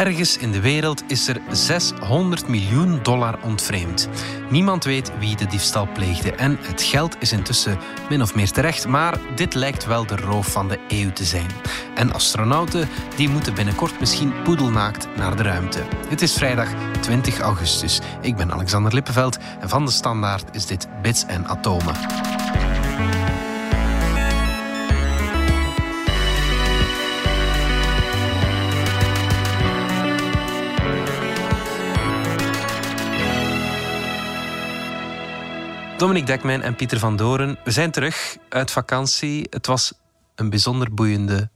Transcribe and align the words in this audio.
Ergens 0.00 0.36
in 0.36 0.52
de 0.52 0.60
wereld 0.60 1.02
is 1.06 1.28
er 1.28 1.40
600 1.50 2.48
miljoen 2.48 3.02
dollar 3.02 3.38
ontvreemd. 3.42 4.08
Niemand 4.50 4.84
weet 4.84 5.12
wie 5.18 5.36
de 5.36 5.46
diefstal 5.46 5.88
pleegde 5.92 6.32
en 6.32 6.58
het 6.60 6.82
geld 6.82 7.16
is 7.18 7.32
intussen 7.32 7.78
min 8.08 8.22
of 8.22 8.34
meer 8.34 8.50
terecht, 8.50 8.86
maar 8.86 9.18
dit 9.34 9.54
lijkt 9.54 9.86
wel 9.86 10.06
de 10.06 10.16
roof 10.16 10.46
van 10.46 10.68
de 10.68 10.78
eeuw 10.88 11.12
te 11.12 11.24
zijn. 11.24 11.50
En 11.94 12.12
astronauten 12.12 12.88
die 13.16 13.28
moeten 13.28 13.54
binnenkort 13.54 14.00
misschien 14.00 14.42
poedelnaakt 14.42 15.16
naar 15.16 15.36
de 15.36 15.42
ruimte. 15.42 15.82
Het 16.08 16.22
is 16.22 16.32
vrijdag 16.32 16.68
20 17.00 17.40
augustus. 17.40 18.00
Ik 18.20 18.36
ben 18.36 18.52
Alexander 18.52 18.94
Lippenveld 18.94 19.38
en 19.60 19.68
van 19.68 19.84
de 19.84 19.90
Standaard 19.90 20.56
is 20.56 20.66
dit 20.66 20.88
Bits 21.02 21.24
en 21.24 21.46
Atomen. 21.46 21.94
Dominique 36.00 36.26
Dekmijn 36.26 36.62
en 36.62 36.76
Pieter 36.76 36.98
van 36.98 37.16
Doren, 37.16 37.58
we 37.64 37.70
zijn 37.70 37.90
terug 37.90 38.36
uit 38.48 38.70
vakantie. 38.70 39.46
Het 39.50 39.66
was 39.66 39.92
een 40.34 40.50
bijzonder 40.50 40.94
boeiende 40.94 41.50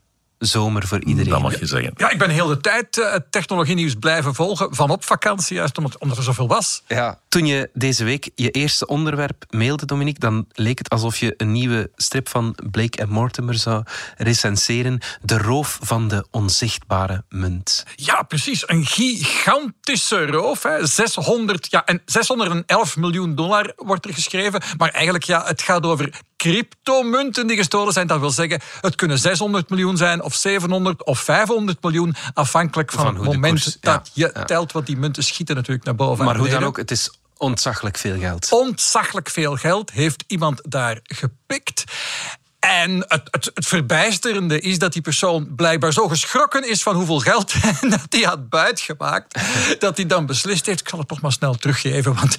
zomer 0.45 0.87
voor 0.87 1.03
iedereen. 1.03 1.31
Dat 1.31 1.41
mag 1.41 1.59
je 1.59 1.65
zeggen. 1.65 1.93
Ja, 1.97 2.09
ik 2.09 2.17
ben 2.17 2.29
heel 2.29 2.47
de 2.47 2.61
tijd 2.61 2.97
uh, 2.97 3.15
technologie-nieuws 3.29 3.95
blijven 3.95 4.35
volgen. 4.35 4.75
Van 4.75 4.89
op 4.89 5.03
vakantie, 5.03 5.55
juist 5.55 5.77
omdat, 5.77 5.97
omdat 5.97 6.17
er 6.17 6.23
zoveel 6.23 6.47
was. 6.47 6.83
Ja. 6.87 7.19
Toen 7.29 7.45
je 7.45 7.69
deze 7.73 8.03
week 8.03 8.29
je 8.35 8.51
eerste 8.51 8.87
onderwerp 8.87 9.45
mailde, 9.49 9.85
Dominique, 9.85 10.19
dan 10.19 10.45
leek 10.51 10.77
het 10.77 10.89
alsof 10.89 11.17
je 11.17 11.33
een 11.37 11.51
nieuwe 11.51 11.91
strip 11.95 12.29
van 12.29 12.55
Blake 12.71 12.97
en 12.97 13.09
Mortimer 13.09 13.55
zou 13.55 13.83
recenseren. 14.17 14.99
De 15.21 15.37
roof 15.37 15.79
van 15.81 16.07
de 16.07 16.25
onzichtbare 16.31 17.23
munt. 17.29 17.83
Ja, 17.95 18.21
precies. 18.21 18.67
Een 18.67 18.85
gigantische 18.85 20.25
roof. 20.25 20.63
Hè. 20.63 20.85
600, 20.87 21.67
ja, 21.71 21.85
en 21.85 22.01
611 22.05 22.95
miljoen 22.97 23.35
dollar 23.35 23.73
wordt 23.75 24.05
er 24.05 24.13
geschreven. 24.13 24.61
Maar 24.77 24.89
eigenlijk, 24.89 25.23
ja, 25.23 25.43
het 25.45 25.61
gaat 25.61 25.85
over 25.85 26.09
cryptomunten 26.51 27.47
die 27.47 27.57
gestolen 27.57 27.93
zijn. 27.93 28.07
Dat 28.07 28.19
wil 28.19 28.29
zeggen, 28.29 28.59
het 28.81 28.95
kunnen 28.95 29.19
600 29.19 29.69
miljoen 29.69 29.97
zijn, 29.97 30.21
of 30.21 30.35
700 30.35 31.05
of 31.05 31.19
500 31.19 31.83
miljoen, 31.83 32.15
afhankelijk 32.33 32.91
van, 32.91 33.05
het 33.05 33.23
moment 33.23 33.77
dat 33.81 34.11
je 34.13 34.43
telt. 34.45 34.71
Want 34.71 34.85
die 34.85 34.97
munten 34.97 35.23
schieten 35.23 35.55
natuurlijk 35.55 35.85
naar 35.85 35.95
boven. 35.95 36.25
Maar 36.25 36.37
hoe 36.37 36.49
dan 36.49 36.63
ook, 36.63 36.77
het 36.77 36.91
is 36.91 37.11
ontzaglijk 37.37 37.97
veel 37.97 38.19
geld. 38.19 38.51
Ontzaglijk 38.51 39.29
veel 39.29 39.55
geld 39.55 39.91
heeft 39.91 40.23
iemand 40.27 40.61
daar 40.63 40.99
gepikt. 41.03 41.83
En 42.65 43.05
het, 43.07 43.27
het, 43.31 43.51
het, 43.53 43.67
verbijsterende 43.67 44.59
is 44.59 44.79
dat 44.79 44.93
die 44.93 45.01
persoon 45.01 45.55
blijkbaar 45.55 45.93
zo 45.93 46.07
geschrokken 46.07 46.69
is 46.69 46.83
van 46.83 46.95
hoeveel 46.95 47.19
geld 47.19 47.53
dat 47.89 48.05
hij 48.09 48.21
had 48.21 48.49
buitgemaakt, 48.49 49.39
dat 49.79 49.97
hij 49.97 50.05
dan 50.05 50.25
beslist 50.25 50.65
heeft: 50.65 50.79
ik 50.79 50.89
zal 50.89 50.99
het 50.99 51.07
toch 51.07 51.21
maar 51.21 51.31
snel 51.31 51.55
teruggeven, 51.55 52.13
want 52.13 52.35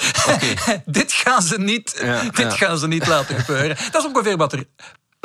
dit, 0.86 1.12
gaan 1.12 1.42
ze 1.42 1.58
niet, 1.58 2.04
dit 2.34 2.54
gaan 2.54 2.78
ze 2.78 2.88
niet 2.88 3.06
laten 3.06 3.36
gebeuren. 3.38 3.76
Dat 3.90 4.02
is 4.02 4.08
ongeveer 4.08 4.36
wat 4.36 4.52
er 4.52 4.64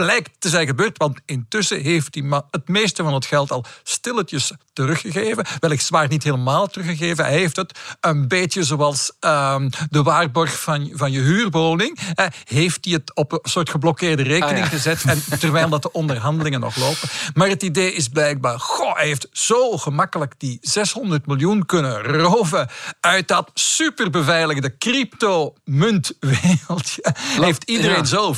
lijkt 0.06 0.30
te 0.40 0.50
zijn 0.50 0.68
gebeurd. 0.68 0.98
Want 0.98 1.20
intussen 1.26 1.82
heeft 1.82 2.16
hij 2.16 2.42
het 2.52 2.68
meeste 2.68 3.04
van 3.04 3.14
het 3.14 3.26
geld 3.26 3.52
al 3.52 3.66
stilletjes 3.84 4.52
teruggegeven. 4.74 5.46
Weliswaar 5.60 6.08
niet 6.08 6.24
helemaal 6.24 6.68
teruggegeven. 6.68 7.26
Hij 7.26 7.34
heeft 7.34 7.56
het 7.56 7.80
een 8.00 8.28
beetje 8.28 8.64
zoals 8.64 9.12
ehm, 9.20 9.70
de 9.90 10.04
waarborg 10.04 10.62
van, 10.62 10.92
van 10.94 11.12
je 11.12 11.20
huurwoning. 11.20 12.00
Heeft 12.44 12.86
hij 12.86 12.94
het 12.94 13.16
op 13.16 13.32
een 13.32 13.40
soort 13.44 13.70
geblokkeerde 13.70 14.24
rekening 14.24 14.66
ah, 14.66 14.72
gezet. 14.72 15.04
En, 15.06 15.24
terwijl 15.40 15.70
dat 15.70 15.82
de 15.82 15.92
onderhandelingen 15.92 16.60
nog 16.60 16.76
lopen. 16.76 17.10
Maar 17.34 17.48
het 17.48 17.64
idee 17.64 17.94
is 17.94 18.08
blijkbaar... 18.08 18.60
Goh, 18.60 18.96
hij 18.96 19.06
heeft 19.06 19.28
zo 19.32 19.78
gemakkelijk 19.78 20.34
die 20.38 20.58
600 20.62 21.26
miljoen 21.26 21.66
kunnen 21.66 22.04
roven... 22.04 22.70
uit 23.00 23.28
dat 23.28 23.52
superbeveiligde 23.54 24.78
crypto-muntwereldje. 24.78 27.14
Heeft 27.42 27.64
iedereen 27.64 28.06
zo 28.06 28.34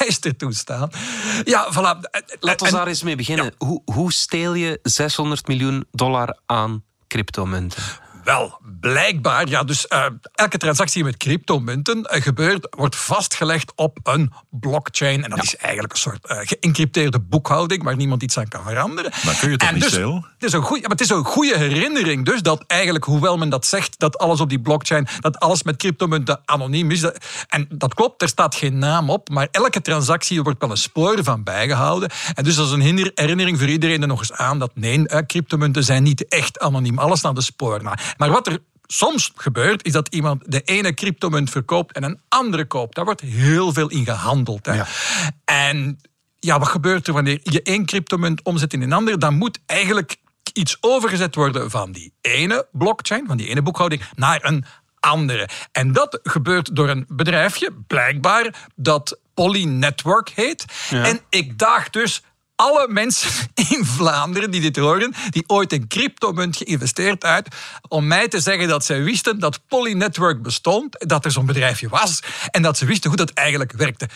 verbijsterd 0.00 0.38
toestaan. 0.38 0.90
Ja, 1.44 1.68
voilà. 1.72 2.10
Laten 2.40 2.66
we 2.66 2.72
daar 2.72 2.86
eens 2.86 3.02
mee 3.02 3.16
beginnen. 3.16 3.54
Hoe, 3.58 3.82
hoe 3.84 4.12
steel 4.12 4.54
je 4.54 4.78
600 4.82 5.46
miljoen 5.48 5.84
dollar 5.90 6.38
aan 6.46 6.84
cryptomunten? 7.08 7.82
Wel, 8.30 8.58
blijkbaar, 8.80 9.48
ja, 9.48 9.64
dus 9.64 9.86
uh, 9.88 10.06
elke 10.34 10.58
transactie 10.58 11.04
met 11.04 11.16
cryptomunten 11.16 11.98
uh, 11.98 12.22
gebeurt, 12.22 12.66
wordt 12.70 12.96
vastgelegd 12.96 13.72
op 13.74 13.98
een 14.02 14.32
blockchain. 14.50 15.24
En 15.24 15.30
dat 15.30 15.42
is 15.42 15.56
eigenlijk 15.56 15.92
een 15.92 15.98
soort 15.98 16.30
uh, 16.30 16.38
geïncrypteerde 16.42 17.20
boekhouding 17.20 17.82
waar 17.82 17.96
niemand 17.96 18.22
iets 18.22 18.38
aan 18.38 18.48
kan 18.48 18.62
veranderen. 18.62 19.12
Maar 19.24 19.36
kun 19.38 19.50
je 19.50 19.56
het 19.56 19.72
niet 19.72 19.82
dus, 19.82 19.92
Het 19.92 20.44
is, 20.44 20.52
een 20.52 20.62
goeie, 20.62 20.82
maar 20.82 20.90
het 20.90 21.00
is 21.00 21.10
een 21.10 21.24
goede 21.24 21.58
herinnering 21.58 22.24
dus 22.24 22.42
dat 22.42 22.64
eigenlijk, 22.66 23.04
hoewel 23.04 23.36
men 23.36 23.48
dat 23.48 23.66
zegt, 23.66 23.98
dat 23.98 24.18
alles 24.18 24.40
op 24.40 24.48
die 24.48 24.60
blockchain, 24.60 25.08
dat 25.20 25.38
alles 25.38 25.62
met 25.62 25.76
cryptomunten 25.76 26.40
anoniem 26.44 26.90
is. 26.90 27.04
en 27.48 27.66
dat 27.68 27.94
klopt, 27.94 28.22
er 28.22 28.28
staat 28.28 28.54
geen 28.54 28.78
naam 28.78 29.10
op, 29.10 29.28
maar 29.28 29.48
elke 29.50 29.80
transactie 29.80 30.42
wordt 30.42 30.60
wel 30.60 30.70
een 30.70 30.76
spoor 30.76 31.24
van 31.24 31.42
bijgehouden. 31.42 32.10
En 32.34 32.44
dus 32.44 32.56
dat 32.56 32.66
is 32.66 32.72
een 32.72 33.12
herinnering 33.14 33.58
voor 33.58 33.68
iedereen 33.68 34.02
er 34.02 34.08
nog 34.08 34.18
eens 34.18 34.32
aan 34.32 34.58
dat 34.58 34.70
nee, 34.74 35.06
cryptomunten 35.26 35.84
zijn 35.84 36.02
niet 36.02 36.28
echt 36.28 36.58
anoniem. 36.58 36.98
Alles 36.98 37.20
naar 37.20 37.34
de 37.34 37.40
spoor. 37.40 37.82
Maar 37.82 38.18
maar 38.20 38.30
wat 38.30 38.46
er 38.46 38.58
soms 38.86 39.32
gebeurt, 39.34 39.84
is 39.84 39.92
dat 39.92 40.08
iemand 40.08 40.42
de 40.46 40.60
ene 40.60 40.94
cryptomunt 40.94 41.50
verkoopt 41.50 41.92
en 41.92 42.02
een 42.02 42.20
andere 42.28 42.64
koopt. 42.64 42.94
Daar 42.94 43.04
wordt 43.04 43.20
heel 43.20 43.72
veel 43.72 43.88
in 43.88 44.04
gehandeld. 44.04 44.66
Hè. 44.66 44.82
En 45.44 46.00
ja, 46.38 46.58
wat 46.58 46.68
gebeurt 46.68 47.06
er 47.06 47.12
wanneer 47.12 47.40
je 47.42 47.62
één 47.62 47.86
cryptomunt 47.86 48.42
omzet 48.42 48.72
in 48.72 48.82
een 48.82 48.92
andere? 48.92 49.18
Dan 49.18 49.34
moet 49.34 49.58
eigenlijk 49.66 50.16
iets 50.52 50.76
overgezet 50.80 51.34
worden 51.34 51.70
van 51.70 51.92
die 51.92 52.12
ene 52.20 52.66
blockchain, 52.72 53.26
van 53.26 53.36
die 53.36 53.48
ene 53.48 53.62
boekhouding, 53.62 54.02
naar 54.14 54.44
een 54.44 54.64
andere. 55.00 55.48
En 55.72 55.92
dat 55.92 56.18
gebeurt 56.22 56.76
door 56.76 56.88
een 56.88 57.04
bedrijfje, 57.08 57.72
blijkbaar, 57.86 58.68
dat 58.74 59.18
Poly 59.34 59.64
Network 59.64 60.28
heet. 60.28 60.64
En 60.90 61.20
ik 61.28 61.58
daag 61.58 61.90
dus 61.90 62.22
alle 62.60 62.86
mensen 62.88 63.30
in 63.70 63.84
Vlaanderen 63.84 64.50
die 64.50 64.60
dit 64.60 64.76
horen, 64.76 65.14
die 65.30 65.44
ooit 65.46 65.72
in 65.72 65.88
cryptomunt 65.88 66.56
geïnvesteerd 66.56 67.24
uit, 67.24 67.48
om 67.88 68.06
mij 68.06 68.28
te 68.28 68.40
zeggen 68.40 68.68
dat 68.68 68.84
zij 68.84 69.02
wisten 69.02 69.38
dat 69.38 69.60
Poly 69.68 69.92
Network 69.92 70.42
bestond, 70.42 71.08
dat 71.08 71.24
er 71.24 71.30
zo'n 71.30 71.46
bedrijfje 71.46 71.88
was 71.88 72.22
en 72.50 72.62
dat 72.62 72.78
ze 72.78 72.84
wisten 72.84 73.08
hoe 73.08 73.18
dat 73.18 73.30
eigenlijk 73.30 73.72
werkte. 73.72 74.08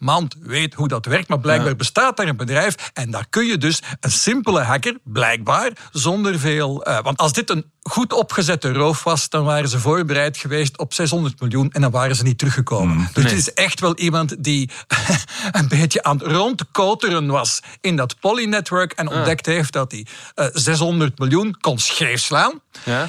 Niemand 0.00 0.36
weet 0.40 0.74
hoe 0.74 0.88
dat 0.88 1.06
werkt, 1.06 1.28
maar 1.28 1.40
blijkbaar 1.40 1.76
bestaat 1.76 2.16
daar 2.16 2.28
een 2.28 2.36
bedrijf 2.36 2.74
en 2.92 3.10
daar 3.10 3.26
kun 3.30 3.46
je 3.46 3.58
dus 3.58 3.82
een 4.00 4.10
simpele 4.10 4.60
hacker, 4.60 4.96
blijkbaar, 5.04 5.72
zonder 5.92 6.38
veel... 6.38 6.88
Uh, 6.88 6.98
want 7.02 7.18
als 7.18 7.32
dit 7.32 7.50
een 7.50 7.70
goed 7.82 8.12
opgezette 8.12 8.72
roof 8.72 9.04
was, 9.04 9.28
dan 9.28 9.44
waren 9.44 9.68
ze 9.68 9.78
voorbereid 9.78 10.36
geweest 10.36 10.78
op 10.78 10.94
600 10.94 11.40
miljoen 11.40 11.70
en 11.70 11.80
dan 11.80 11.90
waren 11.90 12.16
ze 12.16 12.22
niet 12.22 12.38
teruggekomen. 12.38 12.96
Mm, 12.96 13.08
dus 13.12 13.24
het 13.24 13.32
is 13.32 13.52
echt 13.52 13.80
wel 13.80 13.96
iemand 13.96 14.44
die 14.44 14.70
een 15.52 15.68
beetje 15.68 16.02
aan 16.02 16.18
het 16.18 16.26
rondkoteren 16.26 17.26
was 17.26 17.60
in 17.80 17.96
dat 17.96 18.20
Poly-network 18.20 18.92
en 18.92 19.08
ontdekt 19.08 19.46
heeft 19.46 19.72
dat 19.72 19.92
hij 19.92 20.06
600 20.52 21.18
miljoen 21.18 21.56
kon 21.60 21.78
scheef 21.78 22.20
slaan. 22.20 22.60
Ja. 22.84 23.08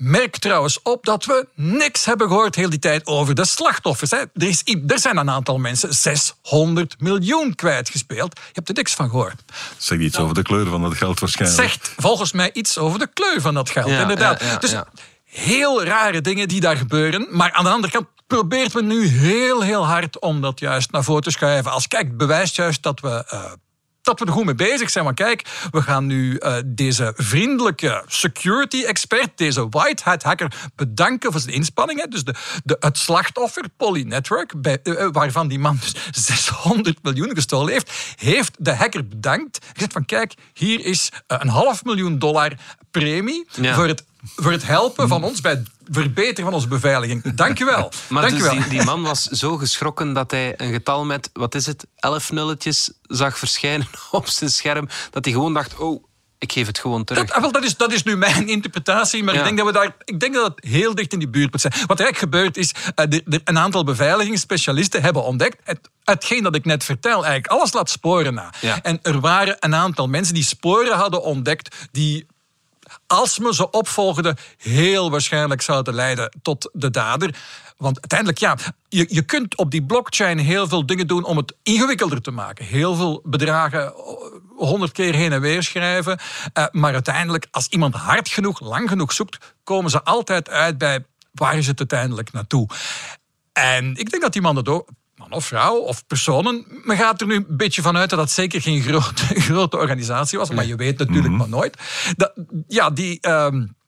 Merk 0.00 0.36
trouwens 0.36 0.82
op 0.82 1.04
dat 1.04 1.24
we 1.24 1.46
niks 1.54 2.04
hebben 2.04 2.28
gehoord 2.28 2.54
heel 2.54 2.70
die 2.70 2.78
tijd 2.78 3.06
over 3.06 3.34
de 3.34 3.44
slachtoffers. 3.44 4.10
Hè. 4.10 4.16
Er, 4.16 4.28
is, 4.34 4.62
er 4.86 4.98
zijn 4.98 5.16
een 5.16 5.30
aantal 5.30 5.58
mensen 5.58 5.94
600 5.94 7.00
miljoen 7.00 7.54
kwijtgespeeld. 7.54 8.32
Je 8.34 8.50
hebt 8.52 8.68
er 8.68 8.74
niks 8.74 8.94
van 8.94 9.10
gehoord. 9.10 9.42
Zeg 9.76 9.98
iets 9.98 10.18
over 10.18 10.34
de 10.34 10.42
kleur 10.42 10.66
van 10.66 10.82
dat 10.82 10.94
geld 10.94 11.20
waarschijnlijk. 11.20 11.60
Zegt 11.60 11.92
volgens 11.96 12.32
mij 12.32 12.50
iets 12.52 12.78
over 12.78 12.98
de 12.98 13.08
kleur 13.12 13.40
van 13.40 13.54
dat 13.54 13.70
geld, 13.70 13.90
inderdaad. 13.90 14.42
Ja, 14.42 14.56
dus 14.56 14.74
heel 15.24 15.84
rare 15.84 16.20
dingen 16.20 16.48
die 16.48 16.60
daar 16.60 16.76
gebeuren. 16.76 17.26
Maar 17.30 17.52
aan 17.52 17.64
de 17.64 17.70
andere 17.70 17.92
kant 17.92 18.06
probeert 18.26 18.74
men 18.74 18.86
nu 18.86 19.06
heel, 19.06 19.60
heel 19.62 19.86
hard 19.86 20.20
om 20.20 20.40
dat 20.40 20.60
juist 20.60 20.90
naar 20.90 21.04
voren 21.04 21.22
te 21.22 21.30
schuiven. 21.30 21.72
Als 21.72 21.88
kijk, 21.88 22.16
bewijst 22.16 22.56
juist 22.56 22.82
dat 22.82 23.00
we... 23.00 23.24
Uh, 23.32 23.44
dat 24.02 24.20
we 24.20 24.26
er 24.26 24.32
goed 24.32 24.44
mee 24.44 24.54
bezig 24.54 24.90
zijn. 24.90 25.04
Maar 25.04 25.14
kijk, 25.14 25.46
we 25.70 25.82
gaan 25.82 26.06
nu 26.06 26.38
uh, 26.38 26.56
deze 26.66 27.12
vriendelijke 27.16 28.04
security 28.06 28.82
expert, 28.84 29.30
deze 29.34 29.68
white 29.68 30.02
hat 30.04 30.22
hacker, 30.22 30.52
bedanken 30.74 31.32
voor 31.32 31.40
zijn 31.40 31.54
inspanningen. 31.54 32.10
Dus 32.10 32.24
de, 32.24 32.34
de, 32.64 32.76
het 32.80 32.98
slachtoffer, 32.98 33.64
Poly 33.76 34.02
Network, 34.02 34.60
bij, 34.60 34.78
uh, 34.82 35.08
waarvan 35.12 35.48
die 35.48 35.58
man 35.58 35.78
dus 35.80 36.24
600 36.26 37.02
miljoen 37.02 37.34
gestolen 37.34 37.72
heeft, 37.72 37.92
heeft 38.16 38.56
de 38.58 38.74
hacker 38.74 39.08
bedankt. 39.08 39.66
Gezegd 39.72 39.92
van 39.92 40.04
kijk, 40.04 40.34
hier 40.52 40.84
is 40.84 41.10
een 41.26 41.48
half 41.48 41.84
miljoen 41.84 42.18
dollar 42.18 42.52
premie 42.90 43.46
ja. 43.60 43.74
voor 43.74 43.86
het 43.86 44.04
voor 44.36 44.52
het 44.52 44.66
helpen 44.66 45.08
van 45.08 45.24
ons 45.24 45.40
bij 45.40 45.62
verbeteren 45.90 46.44
van 46.44 46.54
onze 46.54 46.68
beveiliging. 46.68 47.34
Dank 47.34 47.58
je 47.58 47.64
wel. 47.64 47.92
Maar 48.08 48.22
Dank 48.22 48.34
dus 48.34 48.42
wel. 48.42 48.52
Die, 48.52 48.68
die, 48.68 48.84
man 48.84 49.02
was 49.02 49.22
zo 49.22 49.56
geschrokken 49.56 50.12
dat 50.12 50.30
hij 50.30 50.54
een 50.56 50.72
getal 50.72 51.04
met, 51.04 51.30
wat 51.32 51.54
is 51.54 51.66
het, 51.66 51.86
elf 51.96 52.32
nulletjes 52.32 52.92
zag 53.02 53.38
verschijnen 53.38 53.86
op 54.10 54.28
zijn 54.28 54.50
scherm, 54.50 54.88
dat 55.10 55.24
hij 55.24 55.34
gewoon 55.34 55.54
dacht, 55.54 55.78
oh, 55.78 56.04
ik 56.38 56.52
geef 56.52 56.66
het 56.66 56.78
gewoon 56.78 57.04
terug. 57.04 57.26
Dat, 57.26 57.44
ah, 57.44 57.52
dat, 57.52 57.64
is, 57.64 57.76
dat 57.76 57.92
is 57.92 58.02
nu 58.02 58.16
mijn 58.16 58.48
interpretatie, 58.56 59.22
maar 59.22 59.34
ik, 59.34 59.44
denk 59.44 59.56
dat 59.56 59.66
we 59.66 59.72
daar, 59.72 59.96
ik 60.04 60.20
denk 60.20 60.34
dat 60.34 60.44
het 60.54 60.64
heel 60.64 60.94
dicht 60.94 61.12
in 61.12 61.18
die 61.18 61.28
buurt 61.28 61.50
moet 61.50 61.60
zijn. 61.60 61.72
Wat 61.86 61.98
er 61.98 62.04
eigenlijk 62.04 62.34
gebeurt 62.34 62.56
is, 62.56 62.74
de, 62.94 63.22
de, 63.24 63.40
een 63.44 63.58
aantal 63.58 63.84
beveiligingsspecialisten 63.84 65.02
hebben 65.02 65.24
ontdekt, 65.24 65.60
het, 65.64 65.90
hetgeen 66.04 66.42
dat 66.42 66.54
ik 66.54 66.64
net 66.64 66.84
vertel, 66.84 67.24
eigenlijk 67.24 67.46
alles 67.46 67.72
laat 67.72 67.90
sporen 67.90 68.34
na. 68.34 68.52
En 68.82 68.98
er 69.02 69.20
waren 69.20 69.56
een 69.60 69.74
aantal 69.74 70.06
mensen 70.06 70.34
die 70.34 70.44
sporen 70.44 70.96
hadden 70.96 71.22
ontdekt 71.22 71.76
die 71.92 72.26
als 73.10 73.38
men 73.38 73.54
ze 73.54 73.70
opvolgde, 73.70 74.36
heel 74.56 75.10
waarschijnlijk 75.10 75.62
zouden 75.62 75.94
leiden 75.94 76.38
tot 76.42 76.70
de 76.72 76.90
dader. 76.90 77.34
Want 77.76 78.00
uiteindelijk, 78.00 78.38
ja, 78.38 78.56
je, 78.88 79.06
je 79.08 79.22
kunt 79.22 79.56
op 79.56 79.70
die 79.70 79.82
blockchain 79.82 80.38
heel 80.38 80.68
veel 80.68 80.86
dingen 80.86 81.06
doen 81.06 81.24
om 81.24 81.36
het 81.36 81.54
ingewikkelder 81.62 82.22
te 82.22 82.30
maken. 82.30 82.64
Heel 82.64 82.94
veel 82.94 83.20
bedragen 83.24 83.92
honderd 84.56 84.92
keer 84.92 85.14
heen 85.14 85.32
en 85.32 85.40
weer 85.40 85.62
schrijven. 85.62 86.18
Uh, 86.54 86.64
maar 86.70 86.92
uiteindelijk, 86.92 87.46
als 87.50 87.68
iemand 87.68 87.94
hard 87.94 88.28
genoeg, 88.28 88.60
lang 88.60 88.88
genoeg 88.88 89.12
zoekt, 89.12 89.54
komen 89.64 89.90
ze 89.90 90.02
altijd 90.02 90.48
uit 90.48 90.78
bij 90.78 91.04
waar 91.32 91.58
is 91.58 91.66
het 91.66 91.78
uiteindelijk 91.78 92.32
naartoe. 92.32 92.68
En 93.52 93.96
ik 93.96 94.10
denk 94.10 94.22
dat 94.22 94.32
die 94.32 94.42
man 94.42 94.54
dat 94.54 94.68
ook 94.68 94.88
man 95.30 95.38
of 95.38 95.44
vrouw 95.44 95.76
of 95.76 96.06
personen. 96.06 96.64
Men 96.84 96.96
gaat 96.96 97.20
er 97.20 97.26
nu 97.26 97.34
een 97.34 97.46
beetje 97.48 97.82
vanuit 97.82 98.10
dat 98.10 98.18
dat 98.18 98.30
zeker 98.30 98.60
geen 98.60 98.82
grote, 98.82 99.24
grote 99.50 99.76
organisatie 99.76 100.38
was, 100.38 100.50
maar 100.50 100.66
je 100.66 100.76
weet 100.76 100.98
natuurlijk 100.98 101.28
mm 101.28 101.38
maar 101.40 101.48
nooit. 101.48 101.76
Dat, 102.16 102.32
ja, 102.68 102.90
die. 102.90 103.28
Um, 103.28 103.78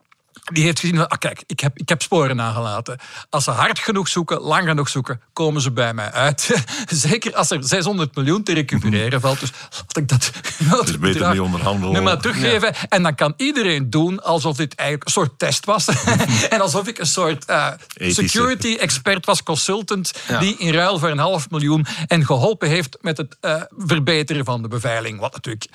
die 0.43 0.65
heeft 0.65 0.81
gezien 0.81 0.97
van, 0.97 1.09
ah, 1.09 1.19
kijk, 1.19 1.43
ik 1.47 1.61
heb, 1.61 1.79
ik 1.79 1.89
heb 1.89 2.03
sporen 2.03 2.37
nagelaten. 2.37 2.99
Als 3.31 3.45
ze 3.45 3.51
hard 3.51 3.79
genoeg 3.79 4.09
zoeken, 4.09 4.41
lang 4.41 4.69
genoeg 4.69 4.89
zoeken, 4.89 5.21
komen 5.33 5.63
ze 5.63 5.73
bij 5.73 5.95
mij 5.95 6.11
uit. 6.13 6.65
Zeker 6.87 7.35
als 7.35 7.51
er 7.51 7.65
600 7.65 8.15
miljoen 8.15 8.43
te 8.43 8.55
recupereren 8.55 9.21
valt. 9.21 9.41
Dus 9.41 9.53
laat 9.71 9.97
ik 9.97 10.09
dat... 10.09 10.31
Het 10.83 10.89
is 10.89 10.99
beter 10.99 11.31
niet 11.31 11.41
onderhandelen. 11.41 11.95
Nu 11.95 12.01
maar 12.01 12.19
teruggeven. 12.19 12.75
En 12.89 13.03
dan 13.03 13.15
kan 13.15 13.35
iedereen 13.37 13.91
doen 13.91 14.23
alsof 14.23 14.57
dit 14.57 14.75
eigenlijk 14.75 15.09
een 15.09 15.15
soort 15.15 15.39
test 15.39 15.65
was. 15.65 15.89
en 16.49 16.61
alsof 16.61 16.87
ik 16.87 16.99
een 16.99 17.07
soort 17.07 17.51
uh, 17.51 17.69
security 17.95 18.77
expert 18.81 19.27
was, 19.27 19.43
consultant, 19.43 20.13
die 20.41 20.57
in 20.59 20.73
ruil 20.73 20.99
voor 20.99 21.09
een 21.09 21.19
half 21.19 21.51
miljoen 21.51 21.87
en 22.07 22.27
geholpen 22.27 22.69
heeft 22.69 22.99
met 23.01 23.17
het 23.17 23.37
uh, 23.41 23.63
verbeteren 23.77 24.45
van 24.45 24.63
de 24.63 24.69
beveiliging. 24.69 25.21
Wat 25.21 25.33
natuurlijk 25.33 25.67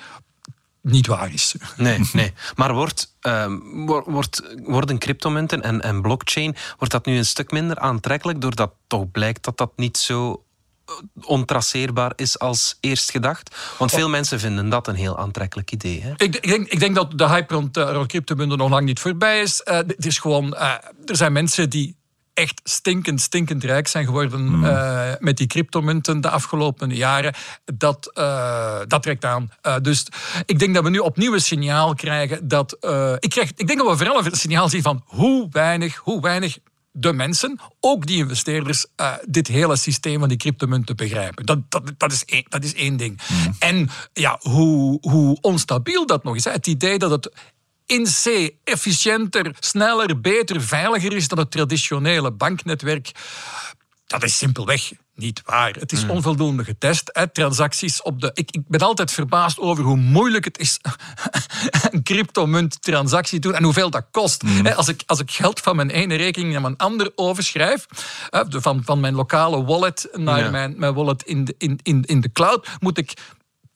niet 0.82 1.06
waar 1.06 1.32
is. 1.32 1.54
Nee, 1.76 2.00
nee. 2.12 2.32
maar 2.56 2.74
wordt, 2.74 3.14
uh, 3.22 3.52
wordt, 4.04 4.42
worden 4.64 4.98
cryptomunten 4.98 5.62
en, 5.62 5.80
en 5.80 6.02
blockchain, 6.02 6.56
wordt 6.78 6.92
dat 6.92 7.06
nu 7.06 7.16
een 7.16 7.26
stuk 7.26 7.50
minder 7.50 7.78
aantrekkelijk 7.78 8.40
doordat 8.40 8.72
toch 8.86 9.10
blijkt 9.10 9.44
dat 9.44 9.56
dat 9.56 9.72
niet 9.76 9.96
zo 9.96 10.44
eh, 10.86 10.94
ontraceerbaar 11.22 12.12
is 12.16 12.38
als 12.38 12.76
eerst 12.80 13.10
gedacht? 13.10 13.56
Want 13.78 13.90
veel 13.90 14.08
mensen 14.08 14.40
vinden 14.40 14.68
dat 14.68 14.88
een 14.88 14.94
heel 14.94 15.18
aantrekkelijk 15.18 15.72
idee. 15.72 16.00
Hè? 16.02 16.10
Ik, 16.16 16.36
ik, 16.36 16.48
denk, 16.48 16.68
ik 16.68 16.80
denk 16.80 16.94
dat 16.94 17.18
de 17.18 17.28
hype 17.28 17.54
rond, 17.54 17.76
uh, 17.76 18.04
cryptomunten 18.04 18.58
nog 18.58 18.70
lang 18.70 18.86
niet 18.86 19.00
voorbij 19.00 19.40
is. 19.40 19.62
Uh, 19.64 19.76
het 19.76 20.06
is 20.06 20.18
gewoon, 20.18 20.56
er 20.56 20.82
zijn 21.16 21.32
mensen 21.32 21.70
die 21.70 21.97
echt 22.38 22.60
stinkend, 22.64 23.20
stinkend 23.20 23.64
rijk 23.64 23.88
zijn 23.88 24.04
geworden 24.04 24.46
hmm. 24.46 24.64
eh, 24.64 25.12
met 25.18 25.36
die 25.36 25.46
cryptomunten 25.46 26.20
de 26.20 26.30
afgelopen 26.30 26.94
jaren. 26.94 27.34
Dat, 27.64 28.10
uh, 28.18 28.80
dat 28.86 29.02
trekt 29.02 29.24
aan. 29.24 29.50
Uh, 29.66 29.76
dus 29.82 30.06
ik 30.46 30.58
denk 30.58 30.74
dat 30.74 30.84
we 30.84 30.90
nu 30.90 30.98
opnieuw 30.98 31.34
een 31.34 31.40
signaal 31.40 31.94
krijgen 31.94 32.48
dat. 32.48 32.72
ik, 33.18 33.30
krijg, 33.30 33.50
ik 33.56 33.66
denk 33.66 33.78
dat 33.78 33.88
we 33.88 34.04
vooral 34.04 34.24
een 34.26 34.36
signaal 34.36 34.68
zien 34.68 34.82
van 34.82 35.02
hoe 35.04 35.48
weinig, 35.50 35.96
hoe 35.96 36.20
weinig 36.20 36.58
de 36.92 37.12
mensen, 37.12 37.60
ook 37.80 38.06
die 38.06 38.16
investeerders, 38.16 38.86
dit 39.24 39.46
hele 39.46 39.76
systeem 39.76 40.18
van 40.18 40.28
die 40.28 40.38
cryptomunten 40.38 40.96
begrijpen. 40.96 41.46
Dat, 41.46 41.58
dat, 41.68 41.92
dat, 41.96 42.12
is, 42.12 42.24
één, 42.24 42.44
dat 42.48 42.64
is 42.64 42.74
één 42.74 42.96
ding. 42.96 43.20
Hmm. 43.26 43.54
En 43.58 43.88
ja, 44.12 44.38
hoe, 44.40 44.98
hoe 45.00 45.38
onstabiel 45.40 46.06
dat 46.06 46.24
nog 46.24 46.36
is. 46.36 46.44
Hè? 46.44 46.50
Het 46.50 46.66
idee 46.66 46.98
dat 46.98 47.10
het 47.10 47.30
in 47.88 48.04
C 48.04 48.50
efficiënter, 48.64 49.56
sneller, 49.60 50.20
beter, 50.20 50.62
veiliger 50.62 51.12
is 51.12 51.28
dan 51.28 51.38
het 51.38 51.50
traditionele 51.50 52.32
banknetwerk. 52.32 53.10
Dat 54.06 54.22
is 54.22 54.36
simpelweg 54.36 54.92
niet 55.14 55.42
waar. 55.44 55.74
Het 55.78 55.92
is 55.92 56.00
hmm. 56.00 56.10
onvoldoende 56.10 56.64
getest. 56.64 57.10
Hè. 57.12 57.28
Transacties 57.28 58.02
op 58.02 58.20
de. 58.20 58.30
Ik, 58.34 58.50
ik, 58.50 58.62
ben 58.68 58.80
altijd 58.80 59.10
verbaasd 59.12 59.58
over 59.58 59.84
hoe 59.84 59.96
moeilijk 59.96 60.44
het 60.44 60.58
is 60.58 60.80
een 61.90 62.02
cryptomunt 62.02 62.82
transactie 62.82 63.40
doen 63.40 63.54
en 63.54 63.64
hoeveel 63.64 63.90
dat 63.90 64.06
kost. 64.10 64.42
Hmm. 64.42 64.66
Als, 64.66 64.88
ik, 64.88 65.02
als 65.06 65.20
ik 65.20 65.30
geld 65.30 65.60
van 65.60 65.76
mijn 65.76 65.90
ene 65.90 66.14
rekening 66.14 66.52
naar 66.52 66.60
mijn 66.60 66.76
andere 66.76 67.12
overschrijf, 67.14 67.86
van, 68.48 68.82
van 68.84 69.00
mijn 69.00 69.14
lokale 69.14 69.64
wallet 69.64 70.08
naar 70.12 70.50
mijn, 70.50 70.74
mijn 70.76 70.94
wallet 70.94 71.22
in 71.22 71.44
de, 71.44 71.54
in, 71.58 71.78
in, 71.82 72.02
in 72.04 72.20
de 72.20 72.32
cloud, 72.32 72.68
moet 72.80 72.98
ik 72.98 73.12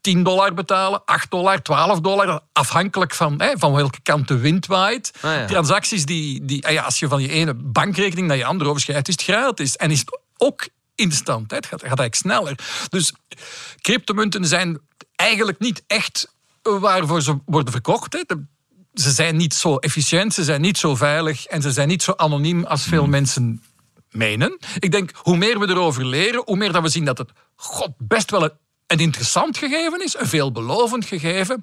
10 0.03 0.23
dollar 0.23 0.55
betalen, 0.55 1.05
8 1.05 1.31
dollar, 1.31 1.63
12 1.63 2.01
dollar, 2.01 2.41
afhankelijk 2.53 3.15
van, 3.15 3.41
hè, 3.41 3.59
van 3.59 3.73
welke 3.73 4.01
kant 4.03 4.29
de 4.29 4.39
wind 4.39 4.67
waait. 4.67 5.13
Ah, 5.21 5.45
Transacties 5.45 6.05
die, 6.05 6.45
die 6.45 6.67
ah 6.67 6.73
ja, 6.73 6.83
als 6.83 6.99
je 6.99 7.09
van 7.09 7.23
je 7.23 7.29
ene 7.29 7.55
bankrekening 7.55 8.27
naar 8.27 8.37
je 8.37 8.45
andere 8.45 8.71
overschrijft, 8.71 9.09
is 9.09 9.15
het 9.15 9.23
gratis. 9.23 9.77
En 9.77 9.91
is 9.91 9.99
het 9.99 10.21
ook 10.37 10.69
instant. 10.95 11.51
Hè. 11.51 11.57
Het 11.57 11.67
gaat, 11.67 11.81
gaat 11.81 11.99
eigenlijk 11.99 12.15
sneller. 12.15 12.59
Dus 12.89 13.13
cryptomunten 13.81 14.45
zijn 14.45 14.81
eigenlijk 15.17 15.59
niet 15.59 15.83
echt 15.87 16.35
waarvoor 16.63 17.23
ze 17.23 17.39
worden 17.45 17.73
verkocht. 17.73 18.13
Hè. 18.13 18.37
Ze 18.95 19.11
zijn 19.11 19.37
niet 19.37 19.55
zo 19.55 19.77
efficiënt, 19.77 20.35
ze 20.35 20.45
zijn 20.45 20.61
niet 20.61 20.79
zo 20.79 20.95
veilig 20.95 21.45
en 21.45 21.63
ze 21.63 21.73
zijn 21.73 21.89
niet 21.89 22.03
zo 22.03 22.13
anoniem 22.17 22.65
als 22.65 22.83
veel 22.83 23.03
hmm. 23.03 23.11
mensen 23.11 23.63
menen. 24.11 24.59
Ik 24.79 24.91
denk, 24.91 25.11
hoe 25.17 25.37
meer 25.37 25.59
we 25.59 25.69
erover 25.69 26.07
leren, 26.07 26.43
hoe 26.45 26.57
meer 26.57 26.73
dat 26.73 26.83
we 26.83 26.89
zien 26.89 27.05
dat 27.05 27.19
het 27.19 27.31
god, 27.55 27.93
best 27.99 28.31
wel 28.31 28.43
een 28.43 28.53
een 28.93 28.99
interessant 28.99 29.59
gegeven 29.59 30.03
is, 30.03 30.19
een 30.19 30.27
veelbelovend 30.27 31.05
gegeven. 31.05 31.63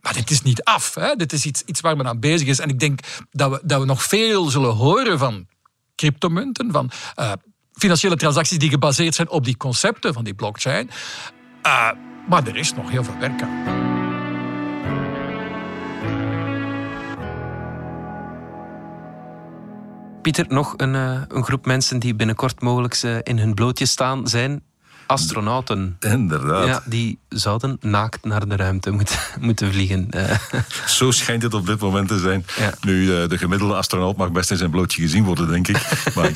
Maar 0.00 0.12
dit 0.12 0.30
is 0.30 0.42
niet 0.42 0.62
af. 0.62 0.94
Hè? 0.94 1.14
Dit 1.14 1.32
is 1.32 1.44
iets, 1.44 1.62
iets 1.62 1.80
waar 1.80 1.96
men 1.96 2.06
aan 2.06 2.20
bezig 2.20 2.48
is. 2.48 2.58
En 2.58 2.68
ik 2.68 2.78
denk 2.78 3.00
dat 3.30 3.50
we, 3.50 3.60
dat 3.62 3.80
we 3.80 3.86
nog 3.86 4.02
veel 4.02 4.44
zullen 4.44 4.74
horen 4.74 5.18
van 5.18 5.46
cryptomunten, 5.94 6.72
van 6.72 6.90
uh, 7.16 7.32
financiële 7.72 8.16
transacties 8.16 8.58
die 8.58 8.70
gebaseerd 8.70 9.14
zijn 9.14 9.28
op 9.28 9.44
die 9.44 9.56
concepten 9.56 10.14
van 10.14 10.24
die 10.24 10.34
blockchain. 10.34 10.90
Uh, 11.66 11.90
maar 12.28 12.46
er 12.46 12.56
is 12.56 12.74
nog 12.74 12.90
heel 12.90 13.04
veel 13.04 13.18
werk 13.18 13.42
aan. 13.42 13.86
Pieter, 20.22 20.46
nog 20.48 20.74
een, 20.76 20.94
uh, 20.94 21.22
een, 21.28 21.44
groep 21.44 21.66
mensen 21.66 21.98
die 21.98 22.14
binnenkort 22.14 22.60
mogelijk 22.60 23.02
in 23.22 23.38
hun 23.38 23.54
blootje 23.54 23.86
staan 23.86 24.28
zijn 24.28 24.67
astronauten. 25.08 25.96
Inderdaad. 26.00 26.66
Ja, 26.66 26.82
die 26.84 27.18
zouden 27.28 27.76
naakt 27.80 28.24
naar 28.24 28.48
de 28.48 28.56
ruimte 28.56 28.90
moeten, 28.90 29.18
moeten 29.40 29.72
vliegen. 29.72 30.10
Eh. 30.10 30.38
Zo 30.86 31.10
schijnt 31.10 31.42
het 31.42 31.54
op 31.54 31.66
dit 31.66 31.80
moment 31.80 32.08
te 32.08 32.18
zijn. 32.18 32.46
Nu, 32.80 33.14
eh, 33.14 33.28
de 33.28 33.38
gemiddelde 33.38 33.74
astronaut 33.74 34.16
mag 34.16 34.32
best 34.32 34.50
in 34.50 34.56
zijn 34.56 34.70
blootje 34.70 35.02
gezien 35.02 35.24
worden, 35.24 35.48
denk 35.48 35.68
ik. 35.68 35.76
Maar 36.14 36.28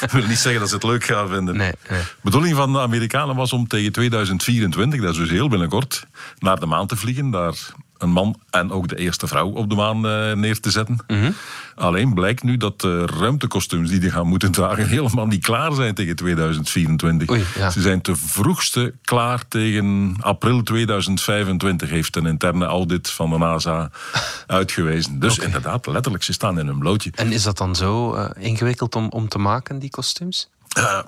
ik 0.00 0.10
wil 0.10 0.26
niet 0.26 0.38
zeggen 0.38 0.60
dat 0.60 0.68
ze 0.68 0.74
het 0.74 0.84
leuk 0.84 1.04
gaan 1.04 1.28
vinden. 1.28 1.56
Nee, 1.56 1.72
nee. 1.88 2.00
De 2.00 2.06
bedoeling 2.22 2.56
van 2.56 2.72
de 2.72 2.78
Amerikanen 2.78 3.36
was 3.36 3.52
om 3.52 3.68
tegen 3.68 3.92
2024, 3.92 5.00
dat 5.00 5.10
is 5.10 5.16
dus 5.16 5.30
heel 5.30 5.48
binnenkort, 5.48 6.06
naar 6.38 6.60
de 6.60 6.66
maan 6.66 6.86
te 6.86 6.96
vliegen. 6.96 7.30
Daar 7.30 7.54
een 8.02 8.10
man 8.10 8.40
en 8.50 8.70
ook 8.70 8.88
de 8.88 8.96
eerste 8.96 9.26
vrouw 9.26 9.48
op 9.48 9.68
de 9.68 9.74
maan 9.74 10.06
uh, 10.06 10.32
neer 10.32 10.60
te 10.60 10.70
zetten. 10.70 10.98
Mhm. 11.06 11.30
Alleen 11.74 12.14
blijkt 12.14 12.42
nu 12.42 12.56
dat 12.56 12.80
de 12.80 13.06
ruimtekostuums 13.06 13.90
die 13.90 14.00
die 14.00 14.10
gaan 14.10 14.26
moeten 14.26 14.50
dragen 14.60 14.88
helemaal 14.88 15.26
niet 15.26 15.44
klaar 15.44 15.72
zijn 15.72 15.94
tegen 15.94 16.16
2024. 16.16 17.72
Ze 17.72 17.80
zijn 17.80 18.00
te 18.00 18.16
vroegste 18.16 18.94
klaar 19.02 19.48
tegen 19.48 20.16
april 20.20 20.62
2025, 20.62 21.90
heeft 21.90 22.16
een 22.16 22.26
interne 22.26 22.64
audit 22.64 23.10
van 23.10 23.30
de 23.30 23.38
NASA 23.38 23.90
uitgewezen. 24.46 25.18
Dus 25.18 25.38
inderdaad, 25.38 25.86
letterlijk, 25.86 26.24
ze 26.24 26.32
staan 26.32 26.58
in 26.58 26.66
hun 26.66 26.78
blootje. 26.78 27.10
En 27.14 27.32
is 27.32 27.42
dat 27.42 27.58
dan 27.58 27.76
zo 27.76 28.16
uh, 28.16 28.30
ingewikkeld 28.38 28.94
om, 28.94 29.08
om 29.08 29.28
te 29.28 29.38
maken, 29.38 29.78
die 29.78 29.90
kostuums? 29.90 30.50
Uh, 30.78 30.98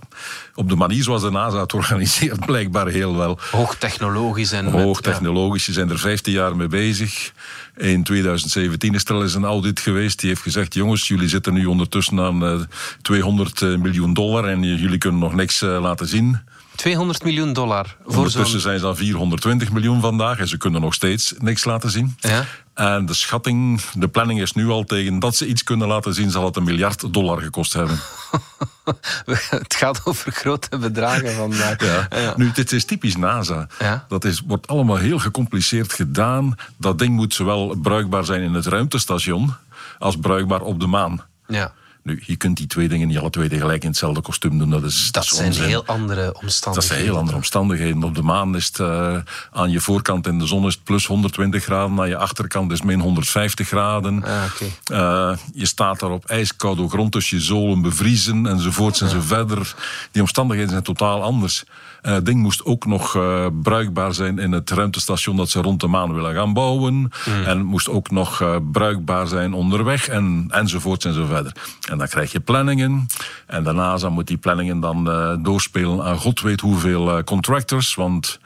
op 0.54 0.68
de 0.68 0.76
manier 0.76 1.02
zoals 1.02 1.23
de 1.23 1.30
NASA 1.30 1.61
het 1.61 1.75
organiseert, 1.75 2.47
blijkbaar 2.47 2.87
heel 2.87 3.16
wel. 3.16 3.38
Hoogtechnologisch 3.50 4.52
en. 4.52 4.66
Hoogtechnologisch, 4.66 5.64
ze 5.64 5.73
zijn 5.73 5.90
er 5.90 5.99
15 5.99 6.33
jaar 6.33 6.56
mee 6.56 6.68
bezig. 6.68 7.33
In 7.76 8.02
2017 8.02 8.94
is 8.94 9.04
er 9.04 9.14
al 9.14 9.23
eens 9.23 9.35
een 9.35 9.44
audit 9.44 9.80
geweest. 9.80 10.21
Die 10.21 10.28
heeft 10.28 10.42
gezegd: 10.42 10.75
jongens, 10.75 11.09
jullie 11.09 11.28
zitten 11.28 11.52
nu 11.54 11.66
ondertussen 11.66 12.21
aan 12.21 12.68
200 13.02 13.62
eh, 13.62 13.76
miljoen 13.76 14.14
dollar 14.14 14.49
en 14.49 14.62
jullie 14.62 14.99
kunnen 14.99 15.21
nog 15.21 15.35
niks 15.35 15.62
eh, 15.62 15.80
laten 15.80 16.09
zien. 16.09 16.38
200 16.75 17.25
miljoen 17.25 17.52
dollar. 17.52 17.97
Voor 18.04 18.16
Ondertussen 18.16 18.61
zijn 18.61 18.78
ze 18.78 18.87
aan 18.87 18.97
420 18.97 19.73
miljoen 19.73 20.00
vandaag 20.00 20.38
en 20.38 20.49
ze 20.49 20.56
kunnen 20.56 20.80
nog 20.80 20.94
steeds 20.94 21.35
niks 21.38 21.64
laten 21.64 21.90
zien. 21.90 22.16
Ja. 22.21 22.44
En 22.75 23.06
de 23.06 23.14
schatting, 23.14 23.80
de 23.80 24.09
planning 24.09 24.40
is 24.40 24.52
nu 24.52 24.68
al 24.68 24.85
tegen 24.85 25.18
dat 25.18 25.37
ze 25.37 25.47
iets 25.47 25.64
kunnen 25.64 25.88
laten 25.88 26.14
zien, 26.14 26.30
zal 26.30 26.44
het 26.44 26.56
een 26.56 26.64
miljard 26.64 27.12
dollar 27.12 27.40
gekost 27.40 27.73
hebben. 27.73 27.99
het 29.50 29.75
gaat 29.75 30.00
over 30.05 30.33
grote 30.33 30.79
bedragen 30.79 31.33
vandaag. 31.33 31.81
Ja. 31.81 32.21
Ja. 32.21 32.35
Nu, 32.37 32.50
dit 32.53 32.73
is 32.73 32.85
typisch 32.85 33.17
NASA. 33.17 33.67
Ja. 33.79 34.05
Dat 34.09 34.25
is, 34.25 34.43
wordt 34.47 34.67
allemaal 34.67 34.97
heel 34.97 35.19
gecompliceerd 35.19 35.93
gedaan. 35.93 36.55
Dat 36.76 36.99
ding 36.99 37.14
moet 37.14 37.35
zowel 37.35 37.76
bruikbaar 37.83 38.25
zijn 38.25 38.43
in 38.43 38.55
het 38.55 38.67
ruimtestation 38.67 39.55
als 39.99 40.17
bruikbaar 40.17 40.61
op 40.61 40.81
de 40.81 40.87
maan. 40.87 41.25
Ja. 41.47 41.73
Nu, 42.04 42.23
je 42.26 42.37
kunt 42.37 42.56
die 42.56 42.66
twee 42.66 42.88
dingen 42.88 43.08
niet 43.08 43.18
alle 43.18 43.30
twee 43.30 43.49
tegelijk 43.49 43.82
in 43.82 43.88
hetzelfde 43.88 44.20
kostuum 44.20 44.58
doen. 44.58 44.70
Dat, 44.70 44.84
is, 44.84 45.08
Dat 45.12 45.25
zijn 45.25 45.46
onzin. 45.49 45.64
heel 45.64 45.84
andere 45.87 46.25
Dat 46.25 46.42
omstandigheden. 46.42 46.96
zijn 46.96 47.08
heel 47.11 47.18
andere 47.18 47.37
omstandigheden. 47.37 48.02
Op 48.02 48.14
de 48.14 48.23
maan 48.23 48.56
is 48.56 48.66
het 48.66 48.78
eh, 48.80 49.16
aan 49.52 49.70
je 49.70 49.80
voorkant 49.80 50.26
in 50.26 50.38
de 50.38 50.46
zon 50.46 50.66
is 50.66 50.75
het 50.75 50.84
plus 50.84 51.06
120 51.06 51.64
graden. 51.64 52.00
Aan 52.00 52.08
je 52.08 52.16
achterkant 52.16 52.73
is 52.73 52.78
het 52.78 52.87
min 52.87 53.00
150 53.00 53.68
graden. 53.68 54.25
Ah. 54.25 54.42
Eh, 54.84 55.37
je 55.54 55.66
staat 55.66 56.00
daar 56.00 56.11
op 56.11 56.25
ijskoude 56.25 56.88
grond, 56.88 57.12
dus 57.12 57.30
je 57.30 57.40
zolen 57.40 57.82
bevriezen 57.82 58.46
enzovoorts 58.46 59.00
en 59.00 59.08
zo 59.08 59.20
verder. 59.20 59.75
Die 60.12 60.23
omstandigheden 60.23 60.70
zijn 60.70 60.82
totaal 60.82 61.23
anders. 61.23 61.64
En 62.04 62.12
het 62.12 62.26
ding 62.26 62.40
moest 62.40 62.64
ook 62.64 62.87
nog 62.87 63.16
eh, 63.16 63.46
bruikbaar 63.62 64.14
zijn 64.14 64.38
in 64.38 64.52
het 64.52 64.70
ruimtestation 64.70 65.37
dat 65.37 65.49
ze 65.49 65.61
rond 65.61 65.80
de 65.80 65.87
maan 65.87 66.14
willen 66.14 66.34
gaan 66.34 66.52
bouwen. 66.52 67.11
En 67.25 67.58
het 67.58 67.62
moest 67.62 67.88
ook 67.88 68.11
nog 68.11 68.40
eh, 68.40 68.56
bruikbaar 68.73 69.26
zijn 69.26 69.52
onderweg 69.52 70.08
en, 70.08 70.46
enzovoorts 70.50 71.04
en 71.04 71.14
zo 71.14 71.25
verder. 71.26 71.52
En 71.90 71.99
dan 71.99 72.08
krijg 72.08 72.32
je 72.32 72.40
planningen. 72.40 73.06
En 73.46 73.62
NASA 73.75 74.08
moet 74.08 74.26
die 74.26 74.37
planningen 74.37 74.80
dan 74.80 75.11
eh, 75.11 75.34
doorspelen 75.40 76.04
aan 76.04 76.18
god 76.18 76.40
weet 76.40 76.61
hoeveel 76.61 77.16
eh, 77.16 77.25
contractors. 77.25 77.94
Want 77.94 78.38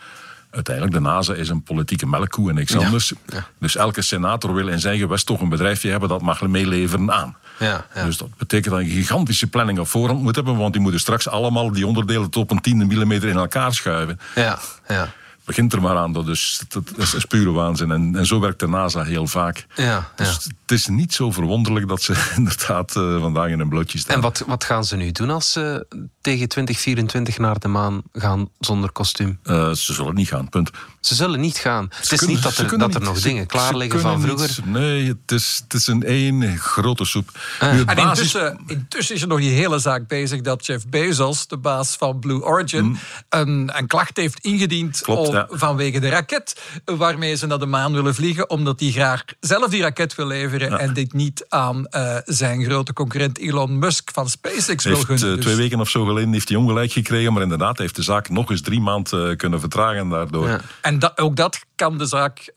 uiteindelijk, 0.51 0.95
de 0.95 1.01
NASA 1.01 1.35
is 1.35 1.49
een 1.49 1.63
politieke 1.63 2.07
melkkoe 2.07 2.49
en 2.49 2.55
niks 2.55 2.77
anders. 2.77 3.13
Dus 3.59 3.77
elke 3.77 4.03
senator 4.03 4.55
wil 4.55 4.69
in 4.69 4.81
zijn 4.81 4.99
gewest 4.99 5.27
toch 5.27 5.41
een 5.41 5.49
bedrijfje 5.49 5.91
hebben 5.91 6.09
dat 6.09 6.23
mag 6.23 6.43
meeleveren 6.43 7.13
aan. 7.13 7.37
Ja. 7.59 7.87
Dus 8.05 8.17
dat 8.17 8.37
betekent 8.37 8.75
dat 8.75 8.85
je 8.85 8.91
gigantische 8.91 9.47
planning 9.47 9.79
op 9.79 9.89
voorhand 9.89 10.23
moet 10.23 10.35
hebben, 10.35 10.57
want 10.57 10.73
die 10.73 10.83
moeten 10.83 11.01
straks 11.01 11.29
allemaal 11.29 11.73
die 11.73 11.87
onderdelen 11.87 12.31
tot 12.31 12.43
op 12.43 12.51
een 12.51 12.61
tiende 12.61 12.85
millimeter 12.85 13.29
in 13.29 13.37
elkaar 13.37 13.75
schuiven. 13.75 14.21
Ja, 14.35 14.59
ja. 14.89 15.09
Begint 15.49 15.73
er 15.73 15.81
maar 15.81 15.97
aan, 15.97 16.13
dat, 16.13 16.27
dus, 16.27 16.61
dat, 16.69 16.89
dat 16.97 17.15
is 17.15 17.25
pure 17.25 17.51
waanzin. 17.51 17.91
En, 17.91 18.17
en 18.17 18.27
zo 18.27 18.41
werkt 18.41 18.61
de 18.61 18.69
NASA 18.69 19.03
heel 19.03 19.27
vaak. 19.27 19.67
Ja, 19.75 20.13
Dus 20.17 20.29
ja. 20.29 20.35
het 20.63 20.71
is 20.73 20.87
niet 20.87 21.15
zo 21.15 21.31
verwonderlijk 21.31 21.89
dat 21.89 22.03
ze 22.03 22.15
inderdaad 22.37 22.97
eh, 22.97 23.21
vandaag 23.21 23.49
in 23.49 23.61
een 23.61 23.69
blootje 23.69 23.99
staan. 23.99 24.17
En 24.17 24.23
wat, 24.23 24.45
wat 24.47 24.65
gaan 24.65 24.85
ze 24.85 24.97
nu 24.97 25.13
doen 25.13 25.31
als 25.31 25.53
ze 25.53 25.87
tegen 26.21 26.49
2024 26.49 27.39
naar 27.39 27.59
de 27.59 27.69
maan 27.69 28.03
gaan 28.13 28.49
zonder 28.59 28.93
kostuum? 28.93 29.39
Eh, 29.43 29.71
ze 29.73 29.93
zullen 29.93 30.15
niet 30.15 30.29
gaan, 30.29 30.49
punt. 30.49 30.71
Ze 31.01 31.15
zullen 31.15 31.41
niet 31.41 31.57
gaan. 31.57 31.87
het 31.91 32.03
is 32.13 32.19
kunnen- 32.19 32.27
niet 32.37 32.43
dat 32.45 32.57
er, 32.57 32.79
dat 32.79 32.95
er 32.95 33.01
niet. 33.01 33.09
nog 33.09 33.19
Ze- 33.19 33.29
dingen 33.29 33.47
klaar 33.47 33.77
liggen 33.77 34.01
van 34.01 34.21
vroeger. 34.21 34.49
niet. 34.65 34.67
Nee, 34.73 35.07
het 35.09 35.33
is, 35.33 35.61
het 35.65 35.75
is 35.75 35.87
een 35.87 36.03
één 36.03 36.59
grote 36.59 37.05
soep. 37.05 37.31
Ah. 37.59 37.73
Nu, 37.73 37.79
het 37.79 37.89
En 37.89 37.97
basis- 37.97 38.09
intussen, 38.35 38.61
intussen 38.67 39.15
is 39.15 39.23
er 39.23 39.29
nog 39.29 39.39
die 39.39 39.51
hele 39.51 39.79
zaak 39.79 40.09
bezig 40.09 40.41
dat 40.41 40.67
Jeff 40.67 40.87
Bezos, 40.89 41.47
de 41.47 41.57
baas 41.59 41.97
van 41.97 42.19
Blue 42.19 42.43
Origin, 42.43 42.99
een, 43.29 43.71
een 43.79 43.87
klacht 43.87 44.17
heeft 44.17 44.39
ingediend 44.41 44.97
Mm. 44.99 45.03
Klopt, 45.15 45.29
om- 45.29 45.38
ja. 45.39 45.47
vanwege 45.51 46.01
de 46.01 46.09
raket 46.09 46.61
waarmee 46.85 47.35
ze 47.35 47.47
naar 47.47 47.59
de 47.59 47.67
maan 47.67 47.93
willen 47.93 48.15
vliegen, 48.15 48.51
omdat 48.51 48.81
hij 48.81 48.91
graag 48.91 49.25
zelf 49.41 49.71
die 49.71 49.83
raket 49.83 50.15
wil 50.15 50.27
leveren 50.27 50.79
en 50.79 50.93
dit 50.95 51.13
niet 51.13 51.47
aan 51.49 51.87
eh, 51.87 52.17
zijn 52.25 52.65
grote 52.65 52.93
concurrent 52.93 53.39
Elon 53.39 53.79
Musk 53.79 54.11
van 54.13 54.29
SpaceX 54.29 54.85
wil 54.85 54.97
gunnen. 54.97 55.29
eh, 55.29 55.35
Dus- 55.35 55.45
Twee 55.45 55.57
weken 55.57 55.81
of 55.81 55.89
zo 55.89 56.05
geleden 56.05 56.33
heeft 56.33 56.49
hij 56.49 56.59
ongelijk 56.59 56.93
gekregen, 56.93 57.33
maar 57.33 57.43
inderdaad 57.43 57.79
heeft 57.79 57.97
de 57.97 58.03
zaak 58.03 58.29
nog 58.29 58.51
eens 58.51 58.61
drie 58.63 58.81
maanden 58.81 59.31
eh, 59.31 59.37
kunnen 59.37 59.61
vertragen 59.61 60.09
daardoor. 60.09 60.49
Ja. 60.49 60.61
En 60.83 61.17
ook 61.19 61.37
dat 61.37 61.59
kan 61.75 61.99
de 61.99 62.07
zaak 62.07 62.53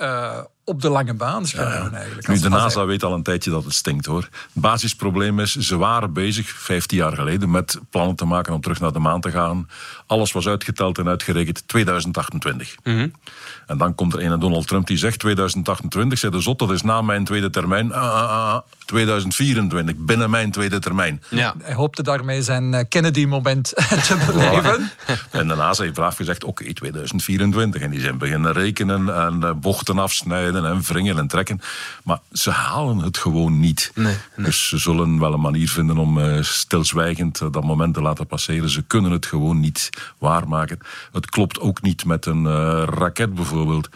op 0.63 0.81
de 0.81 0.89
lange 0.89 1.13
baan 1.13 1.45
schuiven 1.45 1.93
eigenlijk. 1.93 2.27
Nu, 2.27 2.39
de 2.39 2.49
NASA 2.49 2.85
weet 2.85 3.03
al 3.03 3.13
een 3.13 3.23
tijdje 3.23 3.51
dat 3.51 3.63
het 3.63 3.73
stinkt 3.73 4.05
hoor. 4.05 4.21
Het 4.21 4.31
basisprobleem 4.53 5.39
is, 5.39 5.55
ze 5.55 5.77
waren 5.77 6.13
bezig, 6.13 6.49
15 6.49 6.97
jaar 6.97 7.15
geleden, 7.15 7.51
met 7.51 7.79
plannen 7.89 8.15
te 8.15 8.25
maken 8.25 8.53
om 8.53 8.61
terug 8.61 8.79
naar 8.79 8.93
de 8.93 8.99
maan 8.99 9.21
te 9.21 9.31
gaan. 9.31 9.69
Alles 10.07 10.31
was 10.31 10.47
uitgeteld 10.47 10.97
en 10.97 11.07
uitgerekend 11.07 11.67
2028. 11.67 12.75
En 12.83 13.77
dan 13.77 13.95
komt 13.95 14.13
er 14.13 14.23
een 14.23 14.39
Donald 14.39 14.67
Trump 14.67 14.87
die 14.87 14.97
zegt 14.97 15.19
2028, 15.19 16.19
zei 16.19 16.31
de 16.31 16.41
zot, 16.41 16.59
dat 16.59 16.71
is 16.71 16.81
na 16.81 17.01
mijn 17.01 17.23
tweede 17.23 17.49
termijn. 17.49 17.93
Ah, 17.93 18.13
ah, 18.13 18.53
ah, 18.53 18.61
2024, 18.85 19.95
binnen 19.97 20.29
mijn 20.29 20.51
tweede 20.51 20.79
termijn. 20.79 21.23
Ja. 21.29 21.53
Hij 21.61 21.73
hoopte 21.73 22.03
daarmee 22.03 22.41
zijn 22.41 22.73
eh, 22.73 22.83
Kennedy-moment 22.89 23.73
te 24.07 24.23
beleven. 24.25 24.91
En 25.29 25.47
de 25.47 25.55
NASA 25.55 25.83
heeft 25.83 25.95
braaf 25.95 26.15
gezegd, 26.15 26.43
oké, 26.43 26.73
2024. 26.73 27.81
En 27.81 27.89
die 27.89 28.01
zijn 28.01 28.17
beginnen 28.17 28.53
rekenen 28.53 29.15
en 29.15 29.43
eh, 29.43 29.51
bochten 29.51 29.99
afsnijden 29.99 30.50
en 30.55 30.81
wringen 30.81 31.17
en 31.17 31.27
trekken. 31.27 31.61
Maar 32.03 32.19
ze 32.31 32.49
halen 32.49 32.97
het 32.97 33.17
gewoon 33.17 33.59
niet. 33.59 33.91
Nee, 33.95 34.15
nee. 34.35 34.45
Dus 34.45 34.67
ze 34.67 34.77
zullen 34.77 35.19
wel 35.19 35.33
een 35.33 35.39
manier 35.41 35.69
vinden 35.69 35.97
om 35.97 36.19
eh, 36.19 36.43
stilzwijgend 36.43 37.39
dat 37.39 37.63
moment 37.63 37.93
te 37.93 38.01
laten 38.01 38.27
passeren. 38.27 38.69
Ze 38.69 38.81
kunnen 38.81 39.11
het 39.11 39.25
gewoon 39.25 39.59
niet 39.59 39.89
waarmaken. 40.17 40.79
Het 41.11 41.29
klopt 41.29 41.59
ook 41.59 41.81
niet 41.81 42.05
met 42.05 42.25
een 42.25 42.45
eh, 42.45 42.83
raket 42.85 43.33
bijvoorbeeld. 43.35 43.89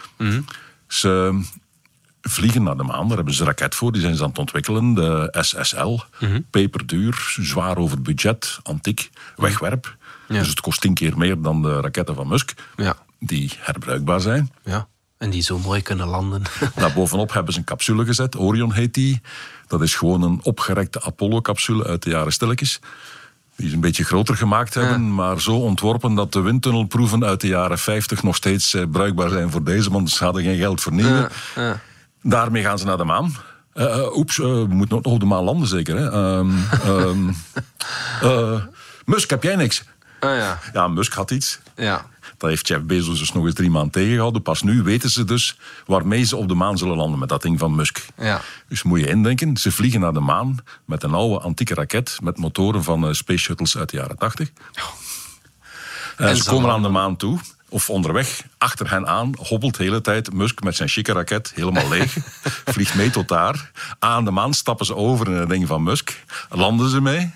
Ze 0.86 1.40
vliegen 2.22 2.62
naar 2.62 2.76
de 2.76 2.82
maan. 2.82 3.06
Daar 3.08 3.16
hebben 3.16 3.34
ze 3.34 3.40
een 3.40 3.46
raket 3.46 3.74
voor. 3.74 3.92
Die 3.92 4.00
zijn 4.00 4.16
ze 4.16 4.22
aan 4.22 4.28
het 4.28 4.38
ontwikkelen. 4.38 4.94
De 4.94 5.28
SSL. 5.40 5.98
Peperduur, 6.50 7.34
zwaar 7.40 7.76
over 7.76 8.02
budget, 8.02 8.58
antiek, 8.62 9.10
wegwerp. 9.36 9.96
Ja. 10.28 10.38
Dus 10.38 10.48
het 10.48 10.60
kost 10.60 10.80
tien 10.80 10.94
keer 10.94 11.18
meer 11.18 11.40
dan 11.42 11.62
de 11.62 11.80
raketten 11.80 12.14
van 12.14 12.28
Musk. 12.28 12.54
Ja. 12.76 12.96
Die 13.18 13.52
herbruikbaar 13.58 14.20
zijn. 14.20 14.50
ja. 14.64 14.86
En 15.18 15.30
die 15.30 15.42
zo 15.42 15.58
mooi 15.58 15.82
kunnen 15.82 16.06
landen. 16.06 16.42
Daarbovenop 16.74 17.32
hebben 17.32 17.52
ze 17.52 17.58
een 17.58 17.64
capsule 17.64 18.04
gezet. 18.04 18.36
Orion 18.36 18.72
heet 18.72 18.94
die. 18.94 19.20
Dat 19.66 19.82
is 19.82 19.94
gewoon 19.94 20.22
een 20.22 20.40
opgerekte 20.42 21.02
Apollo-capsule 21.02 21.84
uit 21.84 22.02
de 22.02 22.10
jaren 22.10 22.32
stilletjes. 22.32 22.80
Die 23.56 23.68
ze 23.68 23.74
een 23.74 23.80
beetje 23.80 24.04
groter 24.04 24.36
gemaakt 24.36 24.74
hebben, 24.74 25.14
maar 25.14 25.40
zo 25.40 25.56
ontworpen 25.56 26.14
dat 26.14 26.32
de 26.32 26.40
windtunnelproeven 26.40 27.24
uit 27.24 27.40
de 27.40 27.46
jaren 27.46 27.78
50 27.78 28.22
nog 28.22 28.36
steeds 28.36 28.74
eh, 28.74 28.82
bruikbaar 28.90 29.28
zijn 29.28 29.50
voor 29.50 29.64
deze, 29.64 29.90
want 29.90 30.10
ze 30.10 30.24
hadden 30.24 30.42
geen 30.42 30.58
geld 30.58 30.80
voor 30.80 30.92
nieuwe. 30.92 31.30
ja. 31.54 31.80
Daarmee 32.22 32.62
gaan 32.62 32.78
ze 32.78 32.84
naar 32.84 32.96
de 32.96 33.04
maan. 33.04 33.34
Eh, 33.72 34.16
oeps, 34.16 34.36
we 34.36 34.66
moeten 34.68 35.00
nog 35.02 35.12
op 35.12 35.20
de 35.20 35.26
maan 35.26 35.44
landen 35.44 35.68
zeker. 35.68 35.96
Hè? 35.96 36.10
Ehm, 36.10 36.50
ehm, 36.90 37.28
eh, 38.22 38.60
Musk, 39.04 39.30
heb 39.30 39.42
jij 39.42 39.56
niks? 39.56 39.84
Ah 40.20 40.36
ja. 40.36 40.58
Ja, 40.72 40.88
Musk 40.88 41.12
had 41.12 41.30
iets. 41.30 41.58
Ja. 41.76 42.04
Dat 42.38 42.50
heeft 42.50 42.68
Jeff 42.68 42.82
Bezos 42.82 43.18
dus 43.18 43.32
nog 43.32 43.44
eens 43.44 43.54
drie 43.54 43.70
maanden 43.70 43.92
tegengehouden. 43.92 44.42
Pas 44.42 44.62
nu 44.62 44.82
weten 44.82 45.10
ze 45.10 45.24
dus 45.24 45.58
waarmee 45.86 46.24
ze 46.24 46.36
op 46.36 46.48
de 46.48 46.54
maan 46.54 46.78
zullen 46.78 46.96
landen 46.96 47.18
met 47.18 47.28
dat 47.28 47.42
ding 47.42 47.58
van 47.58 47.74
Musk. 47.74 48.06
Ja. 48.18 48.40
Dus 48.68 48.82
moet 48.82 49.00
je 49.00 49.06
indenken, 49.06 49.56
ze 49.56 49.72
vliegen 49.72 50.00
naar 50.00 50.12
de 50.12 50.20
maan 50.20 50.56
met 50.84 51.02
een 51.02 51.14
oude 51.14 51.44
antieke 51.44 51.74
raket 51.74 52.18
met 52.22 52.38
motoren 52.38 52.82
van 52.82 53.06
eh, 53.06 53.12
space 53.12 53.38
shuttles 53.42 53.76
uit 53.76 53.90
de 53.90 53.96
jaren 53.96 54.18
80. 54.18 54.50
En 56.16 56.36
ze 56.36 56.44
komen 56.44 56.70
aan 56.70 56.82
de 56.82 56.88
maan 56.88 57.16
toe, 57.16 57.38
of 57.68 57.90
onderweg, 57.90 58.42
achter 58.58 58.90
hen 58.90 59.06
aan, 59.06 59.32
hobbelt 59.38 59.76
de 59.76 59.82
hele 59.82 60.00
tijd 60.00 60.32
Musk 60.32 60.62
met 60.62 60.76
zijn 60.76 60.88
chique 60.88 61.12
raket, 61.12 61.52
helemaal 61.54 61.88
leeg. 61.88 62.16
vliegt 62.74 62.94
mee 62.94 63.10
tot 63.10 63.28
daar. 63.28 63.70
Aan 63.98 64.24
de 64.24 64.30
maan 64.30 64.54
stappen 64.54 64.86
ze 64.86 64.94
over 64.94 65.26
in 65.26 65.32
het 65.32 65.48
ding 65.48 65.66
van 65.66 65.82
Musk. 65.82 66.24
Landen 66.48 66.90
ze 66.90 67.00
mee, 67.00 67.30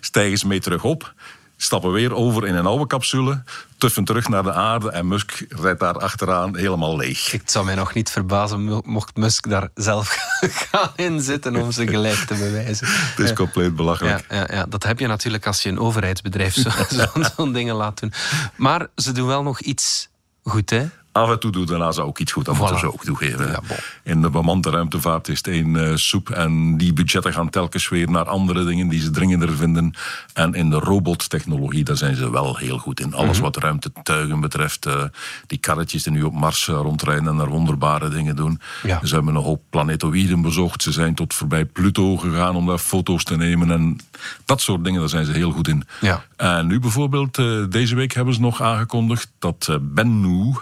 stijgen 0.00 0.38
ze 0.38 0.46
mee 0.46 0.60
terug 0.60 0.84
op. 0.84 1.14
Stappen 1.56 1.92
weer 1.92 2.14
over 2.14 2.46
in 2.46 2.54
een 2.54 2.66
oude 2.66 2.86
capsule, 2.86 3.42
tuffen 3.78 4.04
terug 4.04 4.28
naar 4.28 4.42
de 4.42 4.52
aarde 4.52 4.90
en 4.90 5.08
Musk 5.08 5.44
rijdt 5.48 5.80
daar 5.80 5.98
achteraan 5.98 6.56
helemaal 6.56 6.96
leeg. 6.96 7.30
Het 7.30 7.50
zou 7.50 7.64
mij 7.64 7.74
nog 7.74 7.94
niet 7.94 8.10
verbazen 8.10 8.64
mo- 8.64 8.82
mocht 8.84 9.16
Musk 9.16 9.48
daar 9.50 9.68
zelf 9.74 10.08
gaan 10.70 10.90
in 10.96 11.20
zitten 11.20 11.56
om 11.56 11.72
zijn 11.72 11.88
gelijk 11.88 12.16
te 12.18 12.34
bewijzen. 12.34 12.86
Het 12.90 13.18
is 13.18 13.32
compleet 13.32 13.76
belachelijk. 13.76 14.24
Ja, 14.28 14.36
ja, 14.36 14.46
ja, 14.50 14.66
dat 14.68 14.82
heb 14.82 14.98
je 14.98 15.06
natuurlijk 15.06 15.46
als 15.46 15.62
je 15.62 15.68
een 15.68 15.78
overheidsbedrijf 15.78 16.54
zo- 16.54 16.70
zo- 16.98 17.22
zo'n 17.36 17.52
dingen 17.52 17.74
laat 17.74 18.00
doen. 18.00 18.12
Maar 18.56 18.86
ze 18.96 19.12
doen 19.12 19.26
wel 19.26 19.42
nog 19.42 19.60
iets 19.60 20.08
goed, 20.42 20.70
hè? 20.70 20.86
Af 21.16 21.30
en 21.30 21.38
toe 21.38 21.50
doet 21.50 21.68
de 21.68 21.76
NASA 21.76 22.02
ook 22.02 22.18
iets 22.18 22.32
goed, 22.32 22.44
dat 22.44 22.54
Voilà. 22.56 22.58
moeten 22.58 22.78
ze 22.78 22.92
ook 22.92 23.04
toegeven. 23.04 23.46
Ja. 23.46 23.60
In 24.02 24.22
de 24.22 24.30
bemande 24.30 24.70
ruimtevaart 24.70 25.28
is 25.28 25.36
het 25.36 25.46
één 25.46 25.76
eh, 25.76 25.96
soep 25.96 26.30
en 26.30 26.76
die 26.76 26.92
budgetten 26.92 27.32
gaan 27.32 27.50
telkens 27.50 27.88
weer 27.88 28.10
naar 28.10 28.24
andere 28.24 28.64
dingen 28.64 28.88
die 28.88 29.00
ze 29.00 29.10
dringender 29.10 29.56
vinden. 29.56 29.94
En 30.32 30.54
in 30.54 30.70
de 30.70 30.78
robottechnologie, 30.78 31.84
daar 31.84 31.96
zijn 31.96 32.16
ze 32.16 32.30
wel 32.30 32.56
heel 32.56 32.78
goed 32.78 33.00
in. 33.00 33.08
Mhm. 33.08 33.16
Alles 33.16 33.38
wat 33.38 33.56
ruimtetuigen 33.56 34.40
betreft, 34.40 34.86
eh, 34.86 35.02
die 35.46 35.58
karretjes 35.58 36.02
die 36.02 36.12
nu 36.12 36.22
op 36.22 36.34
Mars 36.34 36.68
eh, 36.68 36.74
rondrijden 36.74 37.28
en 37.28 37.36
daar 37.36 37.48
wonderbare 37.48 38.08
dingen 38.08 38.36
doen. 38.36 38.60
Ja. 38.82 39.00
Ze 39.04 39.14
hebben 39.14 39.34
een 39.34 39.42
hoop 39.42 39.62
planetoïden 39.70 40.42
bezocht, 40.42 40.82
ze 40.82 40.92
zijn 40.92 41.14
tot 41.14 41.34
voorbij 41.34 41.64
Pluto 41.64 42.16
gegaan 42.16 42.56
om 42.56 42.66
daar 42.66 42.78
foto's 42.78 43.24
te 43.24 43.36
nemen 43.36 43.70
en 43.70 43.98
dat 44.44 44.60
soort 44.60 44.84
dingen, 44.84 45.00
daar 45.00 45.08
zijn 45.08 45.24
ze 45.24 45.32
heel 45.32 45.50
goed 45.50 45.68
in. 45.68 45.84
Ja. 46.00 46.24
En 46.36 46.66
nu 46.66 46.80
bijvoorbeeld, 46.80 47.34
deze 47.70 47.94
week 47.94 48.12
hebben 48.12 48.34
ze 48.34 48.40
nog 48.40 48.62
aangekondigd 48.62 49.30
dat 49.38 49.66
eh, 49.70 49.76
Bennu, 49.80 50.52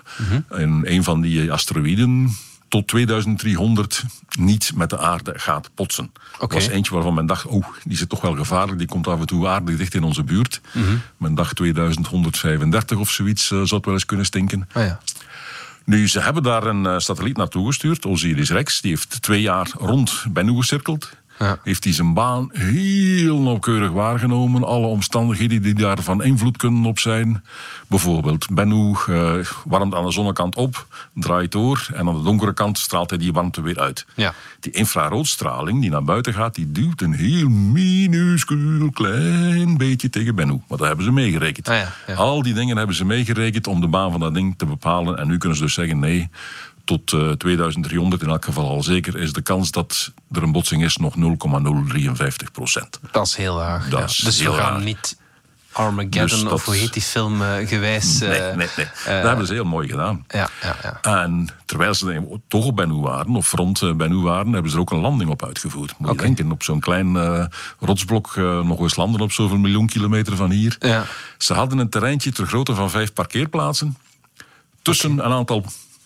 in 0.51 0.83
een 0.85 1.05
van 1.05 1.21
die 1.21 1.53
asteroïden, 1.53 2.37
tot 2.69 2.89
2300 2.89 4.05
niet 4.39 4.73
met 4.75 4.91
de 4.91 4.99
aarde 4.99 5.33
gaat. 5.37 5.71
Dat 6.39 6.53
was 6.53 6.67
eentje 6.67 6.93
waarvan 6.95 7.15
men 7.15 7.27
dacht, 7.27 7.47
oh, 7.47 7.67
die 7.85 7.97
zit 7.97 8.09
toch 8.09 8.21
wel 8.21 8.37
gevaarlijk, 8.37 8.79
die 8.79 8.87
komt 8.87 9.07
af 9.07 9.21
en 9.21 9.27
toe 9.27 9.49
aardig 9.49 9.77
dicht 9.77 9.95
in 9.95 10.03
onze 10.03 10.23
buurt. 10.23 10.61
Men 11.17 11.35
dacht 11.35 11.57
2135 11.57 12.99
of 12.99 13.11
zoiets 13.11 13.43
eh, 13.43 13.49
zou 13.49 13.75
het 13.75 13.85
wel 13.85 13.95
eens 13.95 14.07
kunnen 14.07 14.27
stinken. 14.27 14.69
Ah, 14.73 14.87
ja. 14.87 15.01
Nu, 15.85 16.09
ze 16.09 16.21
hebben 16.21 16.43
daar 16.43 16.67
een 16.67 16.87
eh, 16.87 16.99
satelliet 16.99 17.37
naartoe 17.37 17.67
gestuurd, 17.67 18.07
Osiris 18.07 18.51
Rex. 18.51 18.81
Die 18.81 18.91
heeft 18.91 19.23
twee 19.23 19.41
jaar 19.41 19.71
rond 19.79 20.25
Bennu 20.29 20.57
gecirkeld. 20.57 21.11
Ja. 21.39 21.59
heeft 21.63 21.85
hij 21.85 21.93
zijn 21.93 22.15
baan 22.15 22.49
heel 22.53 23.39
nauwkeurig 23.39 23.91
waargenomen. 23.91 24.65
Alle 24.65 24.87
omstandigheden 24.87 25.63
die 25.63 25.75
daar 25.75 26.03
van 26.03 26.23
invloed 26.23 26.57
kunnen 26.57 26.85
op 26.85 26.99
zijn. 26.99 27.45
Bijvoorbeeld, 27.87 28.47
Bennu 28.51 28.95
eh, 29.07 29.35
warmt 29.65 29.95
aan 29.95 30.05
de 30.05 30.13
zonnekant 30.13 30.57
op, 30.57 30.87
draait 31.15 31.53
door 31.53 31.89
en 31.95 32.09
aan 32.09 32.17
de 32.17 32.23
donkere 32.23 32.55
kant 32.55 32.79
straalt 32.79 33.11
hij 33.11 33.19
die 33.19 33.33
warmte 33.33 33.63
weer 33.63 33.81
uit. 33.81 34.07
Ja. 34.15 34.35
Die 34.61 34.73
infraroodstraling 34.73 35.81
die 35.81 35.91
naar 35.91 36.05
buiten 36.05 36.35
gaat, 36.35 36.55
die 36.55 36.73
duwt 36.73 37.01
een 37.01 37.15
heel 37.15 37.49
minuscuul 37.49 38.91
klein 38.91 39.77
beetje 39.77 40.11
tegen 40.11 40.35
Bennu. 40.35 40.63
Maar 40.69 40.79
dat 40.79 40.87
hebben 40.87 41.05
ze 41.05 41.13
meegerekend. 41.13 41.69
Ah 41.69 41.81
ja. 42.07 42.15
Al 42.15 42.43
die 42.43 42.55
dingen 42.55 42.77
hebben 42.77 42.97
ze 42.97 43.05
meegerekend 43.05 43.67
om 43.67 43.81
de 43.81 43.89
baan 43.89 44.11
van 44.11 44.21
dat 44.21 44.35
ding 44.35 44.55
te 44.59 44.67
bepalen. 44.67 45.19
En 45.19 45.27
nu 45.29 45.39
kunnen 45.39 45.59
ze 45.59 45.65
dus 45.65 45.75
zeggen, 45.75 45.99
nee, 45.99 46.31
tot 46.85 47.13
eh, 47.13 47.31
2300 47.31 48.23
in 48.23 48.29
elk 48.29 48.45
geval 48.45 48.69
al 48.69 48.83
zeker, 48.83 49.17
is 49.17 49.33
de 49.33 49.43
kans 49.43 49.71
dat 49.71 50.13
er 50.33 50.43
een 50.43 50.53
botsing 50.53 50.85
is 50.85 50.97
nog 50.97 51.17
0,053 51.17 52.51
procent. 52.51 53.01
Dat 53.11 53.27
is 53.27 53.35
heel 53.37 53.55
laag. 53.55 53.91
Ja. 53.91 54.05
is 54.05 54.17
Dus 54.17 54.37
we 54.37 54.43
heel 54.43 54.53
gaan 54.53 54.73
laag. 54.73 54.83
niet 54.85 55.17
Armageddon 55.73 56.21
Dus 56.29 56.43
dat- 56.43 56.53
of 56.53 56.65
hoe 56.65 56.75
heet 56.75 56.93
die 56.93 57.03
film 57.03 57.43
eh, 57.43 57.69
gewijs. 57.69 58.19
Nee, 58.19 58.31
eh, 58.31 58.57
nee, 58.57 58.69
nee. 58.77 58.87
eh, 58.87 59.15
dat 59.15 59.23
hebben 59.25 59.47
ze 59.47 59.53
heel 59.53 59.65
mooi 59.65 59.89
gedaan. 59.89 60.25
Ja, 60.29 60.49
ja, 60.63 60.77
ja. 60.83 61.01
En 61.23 61.49
terwijl 61.65 61.95
ze 61.95 62.39
toch 62.49 62.65
op 62.67 62.77
Bennu 62.77 62.95
waren, 62.95 63.37
of 63.37 63.53
rond 63.53 63.83
eh, 63.83 63.93
Bennu 63.93 64.17
waren, 64.17 64.53
hebben 64.53 64.71
ze 64.71 64.77
er 64.77 64.83
ook 64.83 64.91
een 64.91 64.99
landing 65.01 65.31
op 65.31 65.45
uitgevoerd. 65.45 65.95
Moet 65.99 66.11
je 66.11 66.17
denken, 66.17 66.51
op 66.53 66.63
zo'n 66.63 66.81
klein 66.81 67.17
eh, 67.17 67.45
rotsblok 67.81 68.33
eh, 68.37 68.61
nog 68.61 68.79
eens 68.81 68.97
landen 68.97 69.21
op 69.21 69.33
zoveel 69.33 69.59
miljoen 69.59 69.87
kilometer 69.87 70.37
van 70.37 70.51
hier. 70.51 70.77
Ja. 70.79 71.05
Ze 71.39 71.55
hadden 71.55 71.79
een 71.79 71.89
terreintje 71.91 72.33
ter 72.33 72.47
grootte 72.47 72.75
van 72.75 72.91
vijf 72.91 73.13
parkeerplaatsen 73.13 73.97
tussen 74.83 75.11
een 75.11 75.23
aantal 75.33 75.65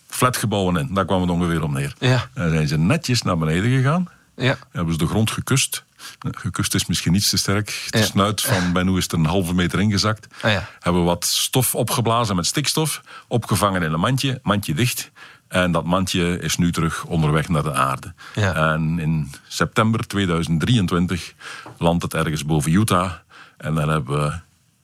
flatgebouwen 0.09 0.77
in. 0.77 0.95
Daar 0.95 1.05
kwam 1.05 1.21
het 1.21 1.31
ongeveer 1.31 1.63
om 1.63 1.73
neer. 1.73 1.95
Ja. 1.99 2.29
En 2.35 2.51
zijn 2.51 2.69
ze 2.69 2.79
netjes 2.79 3.23
naar 3.23 3.39
beneden 3.39 3.71
gegaan. 3.71 4.09
Ja. 4.37 4.57
Hebben 4.73 4.93
ze 4.93 4.99
de 4.99 5.07
grond 5.07 5.31
gekust. 5.31 5.85
Gekust 6.31 6.75
is 6.75 6.87
misschien 6.87 7.15
iets 7.15 7.31
te 7.31 7.37
sterk. 7.37 7.87
De 7.91 7.99
Ja. 7.99 8.05
snuit 8.05 8.41
van 8.41 8.73
Bennu 8.73 8.97
is 8.97 9.07
er 9.09 9.15
een 9.19 9.25
halve 9.27 9.55
meter 9.55 9.81
ingezakt. 9.81 10.27
Ah 10.43 10.51
ja. 10.53 10.69
Hebben 10.81 11.05
wat 11.05 11.25
stof 11.25 11.75
opgeblazen 11.75 12.37
met 12.37 12.47
stikstof. 12.47 13.01
Opgevangen 13.29 13.83
in 13.83 13.93
een 13.93 14.01
mandje. 14.01 14.41
Mandje 14.43 14.75
dicht. 14.75 15.11
En 15.49 15.73
dat 15.73 15.85
mandje 15.85 16.39
is 16.41 16.57
nu 16.57 16.73
terug 16.73 17.05
onderweg 17.05 17.49
naar 17.49 17.63
de 17.63 17.73
aarde. 17.75 18.13
Ja. 18.35 18.55
En 18.73 18.99
in 18.99 19.33
september 19.49 20.07
2023 20.07 21.35
landt 21.79 22.03
het 22.03 22.15
ergens 22.15 22.45
boven 22.45 22.73
Utah. 22.73 23.13
En 23.57 23.75
dan 23.75 23.89
hebben 23.89 24.23
we 24.23 24.39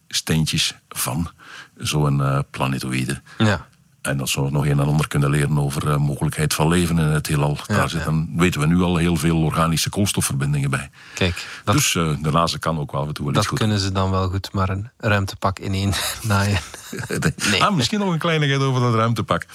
steentjes 0.09 0.75
van 0.88 1.31
zo'n 1.76 2.23
eh, 2.23 2.38
planetoïde. 2.50 3.21
ja. 3.38 3.66
En 4.06 4.16
dat 4.16 4.28
ze 4.28 4.40
nog 4.40 4.66
een 4.66 4.80
en 4.80 4.87
ander 4.87 5.08
kunnen 5.08 5.30
leren 5.30 5.58
over 5.58 5.80
de 5.80 5.99
mogelijkheid 5.99 6.54
van 6.54 6.68
leven 6.68 6.99
in 6.99 7.04
het 7.06 7.26
heelal. 7.26 7.58
Daar 7.66 7.88
zitten, 7.88 8.32
weten 8.37 8.61
we 8.61 8.66
nu 8.66 8.82
al 8.82 8.96
heel 8.96 9.16
veel 9.16 9.42
organische 9.42 9.90
koolstofverbindingen 9.90 10.70
bij. 10.70 10.90
Kijk, 11.14 11.46
dat, 11.64 11.75
dus 11.75 11.94
eh, 11.94 12.11
de 12.23 12.30
NASA 12.30 12.58
kan 12.58 12.78
ook 12.78 12.92
wel 12.92 13.00
af 13.00 13.06
en 13.06 13.14
toe 13.14 13.25
wel 13.25 13.34
dat 13.34 13.46
goed. 13.46 13.58
kunnen 13.58 13.78
ze 13.78 13.92
dan 13.92 14.11
wel 14.11 14.28
goed, 14.28 14.52
maar 14.52 14.68
een 14.68 14.90
ruimtepak 14.96 15.58
in 15.58 15.73
één 15.73 15.92
naaien. 16.23 16.58
Nee. 17.50 17.62
Ah, 17.62 17.75
misschien 17.75 17.99
nog 17.99 18.12
een 18.12 18.18
kleinigheid 18.18 18.61
over 18.61 18.80
dat 18.80 18.94
ruimtepak. 18.94 19.46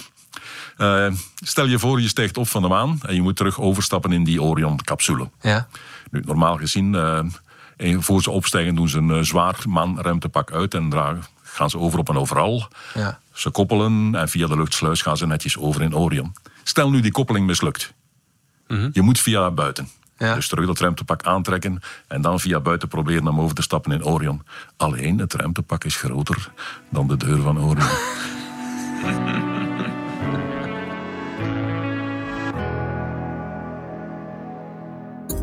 Eh, 0.78 1.08
stel 1.44 1.66
je 1.66 1.80
voor, 1.80 2.02
je 2.02 2.08
stijgt 2.08 2.38
op 2.38 2.48
van 2.48 2.62
de 2.62 2.68
maan 2.68 3.00
en 3.02 3.16
je 3.16 3.22
moet 3.22 3.36
terug 3.36 3.60
overstappen 3.60 4.12
in 4.12 4.24
die 4.24 4.42
Orion-capsule. 4.42 5.30
Ja. 5.42 5.68
Nu, 6.12 6.22
normaal 6.26 6.58
gezien, 6.58 6.96
eh, 6.96 7.20
en 7.78 8.04
voor 8.04 8.22
ze 8.22 8.32
opstijgen 8.32 8.76
doen 8.76 8.90
ze 8.90 8.98
een 8.98 9.12
eh, 9.12 9.22
zwaar 9.22 9.56
maanruimtepak 9.68 10.52
uit 10.52 10.74
en 10.74 10.90
dragen, 10.90 11.24
gaan 11.54 11.70
ze 11.70 11.78
over 11.78 12.00
op 12.00 12.10
een 12.10 12.18
overal. 12.18 12.68
Ja. 12.94 13.20
Ze 13.34 13.50
koppelen 13.50 14.16
en 14.16 14.30
via 14.30 14.48
de 14.48 14.58
luchtsluis 14.58 15.02
gaan 15.02 15.18
ze 15.18 15.28
netjes 15.28 15.58
over 15.58 15.82
in 15.82 15.96
Orion. 15.96 16.34
Stel 16.64 16.90
nu 16.90 17.02
die 17.02 17.12
koppeling 17.12 17.46
mislukt. 17.46 17.94
Je 18.92 19.02
moet 19.02 19.20
via 19.20 19.52
buiten. 19.52 19.90
Ja. 20.18 20.36
Dus 20.36 20.48
terug 20.48 20.66
dat 20.66 20.80
ruimtepak 20.80 21.24
aantrekken 21.24 21.80
en 22.08 22.22
dan 22.22 22.40
via 22.40 22.60
buiten 22.60 22.88
proberen 22.88 23.28
om 23.28 23.40
over 23.40 23.56
te 23.56 23.62
stappen 23.62 23.92
in 23.92 24.04
Orion. 24.04 24.44
Alleen 24.78 25.18
het 25.18 25.34
ruimtepak 25.34 25.84
is 25.84 25.96
groter 25.96 26.52
dan 26.90 27.08
de 27.08 27.18
deur 27.18 27.42
van 27.42 27.60
Orion. 27.60 27.90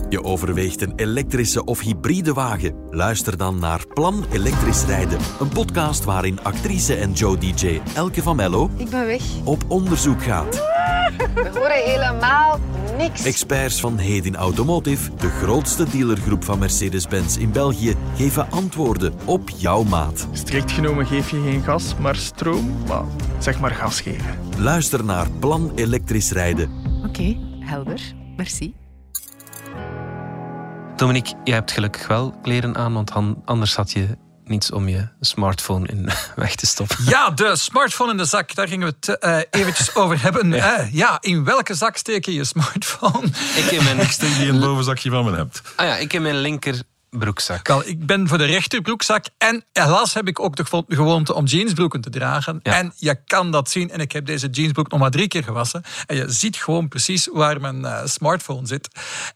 Je 0.09 0.25
overweegt 0.25 0.83
een 0.83 0.93
elektrische 0.97 1.65
of 1.65 1.81
hybride 1.81 2.33
wagen? 2.33 2.75
Luister 2.91 3.37
dan 3.37 3.59
naar 3.59 3.87
Plan 3.95 4.25
Elektrisch 4.33 4.85
Rijden. 4.85 5.19
Een 5.41 5.49
podcast 5.49 6.05
waarin 6.05 6.43
actrice 6.43 6.95
en 6.95 7.13
Joe 7.13 7.39
DJ 7.39 7.81
Elke 7.95 8.23
van 8.23 8.37
Mello 8.37 8.71
Ik 8.77 8.91
ben 8.91 9.07
weg. 9.07 9.23
op 9.45 9.65
onderzoek 9.69 10.23
gaat. 10.23 10.55
We 11.35 11.51
horen 11.55 11.83
helemaal 11.85 12.59
niks. 12.99 13.25
Experts 13.25 13.81
van 13.81 13.99
Hedin 13.99 14.37
Automotive, 14.37 15.11
de 15.17 15.29
grootste 15.29 15.85
dealergroep 15.91 16.45
van 16.45 16.59
Mercedes-Benz 16.59 17.37
in 17.37 17.53
België, 17.53 17.95
geven 18.17 18.51
antwoorden 18.51 19.15
op 19.25 19.51
jouw 19.57 19.83
maat. 19.83 20.29
Strikt 20.33 20.73
genomen 20.73 21.07
geef 21.07 21.31
je 21.31 21.41
geen 21.45 21.63
gas, 21.63 21.95
maar 22.01 22.17
stroom. 22.17 22.75
Maar 22.89 23.05
zeg 23.39 23.61
maar 23.61 23.71
gas 23.71 24.01
geven. 24.01 24.39
Luister 24.59 25.05
naar 25.05 25.27
Plan 25.39 25.73
Elektrisch 25.75 26.31
Rijden. 26.31 26.71
Oké, 27.07 27.37
helder. 27.61 28.01
Merci. 28.37 28.75
Dominique, 30.97 31.35
jij 31.45 31.55
hebt 31.55 31.73
gelukkig 31.73 32.07
wel 32.07 32.35
kleren 32.43 32.77
aan, 32.77 32.93
want 32.93 33.11
anders 33.45 33.77
had 33.77 33.93
je 33.93 34.07
niets 34.45 34.73
om 34.73 34.89
je 34.89 35.09
smartphone 35.21 35.87
in 35.89 36.09
weg 36.37 36.55
te 36.55 36.67
stoppen. 36.67 36.97
Ja, 37.05 37.31
de 37.31 37.57
smartphone 37.57 38.11
in 38.11 38.17
de 38.17 38.25
zak, 38.25 38.55
daar 38.55 38.69
gingen 38.69 38.89
we 38.89 38.95
het 39.01 39.19
eh, 39.19 39.39
eventjes 39.51 39.95
over 40.01 40.23
hebben. 40.23 40.51
Ja. 40.51 40.89
ja, 40.93 41.19
in 41.21 41.45
welke 41.45 41.75
zak 41.75 41.97
steek 41.97 42.25
je 42.25 42.33
je 42.33 42.45
smartphone? 42.45 43.27
Ik 43.57 43.71
in 43.71 43.85
mijn, 43.85 44.11
Stel 44.13 44.29
die 44.29 44.47
in 44.47 44.55
het 44.55 44.61
bovenzakje 44.61 45.11
van 45.11 45.25
me 45.25 45.37
hebt. 45.37 45.63
ah 45.77 45.87
ja, 45.87 45.97
ik 45.97 46.13
in 46.13 46.23
mijn 46.23 46.37
linker 46.37 46.83
broekzak. 47.19 47.67
Wel, 47.67 47.87
ik 47.87 48.07
ben 48.07 48.29
voor 48.29 48.39
de 48.39 48.45
rechterbroekzak 48.45 49.25
en 49.39 49.65
helaas 49.73 50.15
heb 50.15 50.29
ik 50.29 50.41
ook 50.41 50.57
de 50.57 50.65
gewo- 50.65 50.85
gewoonte 50.89 51.35
om 51.35 51.45
jeansbroeken 51.45 52.01
te 52.01 52.11
dragen. 52.11 52.61
Ja. 52.63 52.75
En 52.75 52.93
je 52.97 53.19
kan 53.27 53.51
dat 53.51 53.71
zien 53.71 53.91
en 53.91 54.01
ik 54.01 54.13
heb 54.13 54.27
deze 54.27 54.49
jeansbroek 54.49 54.91
nog 54.91 55.01
maar 55.01 55.11
drie 55.11 55.29
keer 55.29 55.45
gewassen. 55.45 55.83
En 56.07 56.17
je 56.17 56.25
ziet 56.29 56.57
gewoon 56.57 56.89
precies 56.89 57.29
waar 57.33 57.61
mijn 57.61 57.85
eh, 57.85 58.01
smartphone 58.05 58.67
zit. 58.67 58.89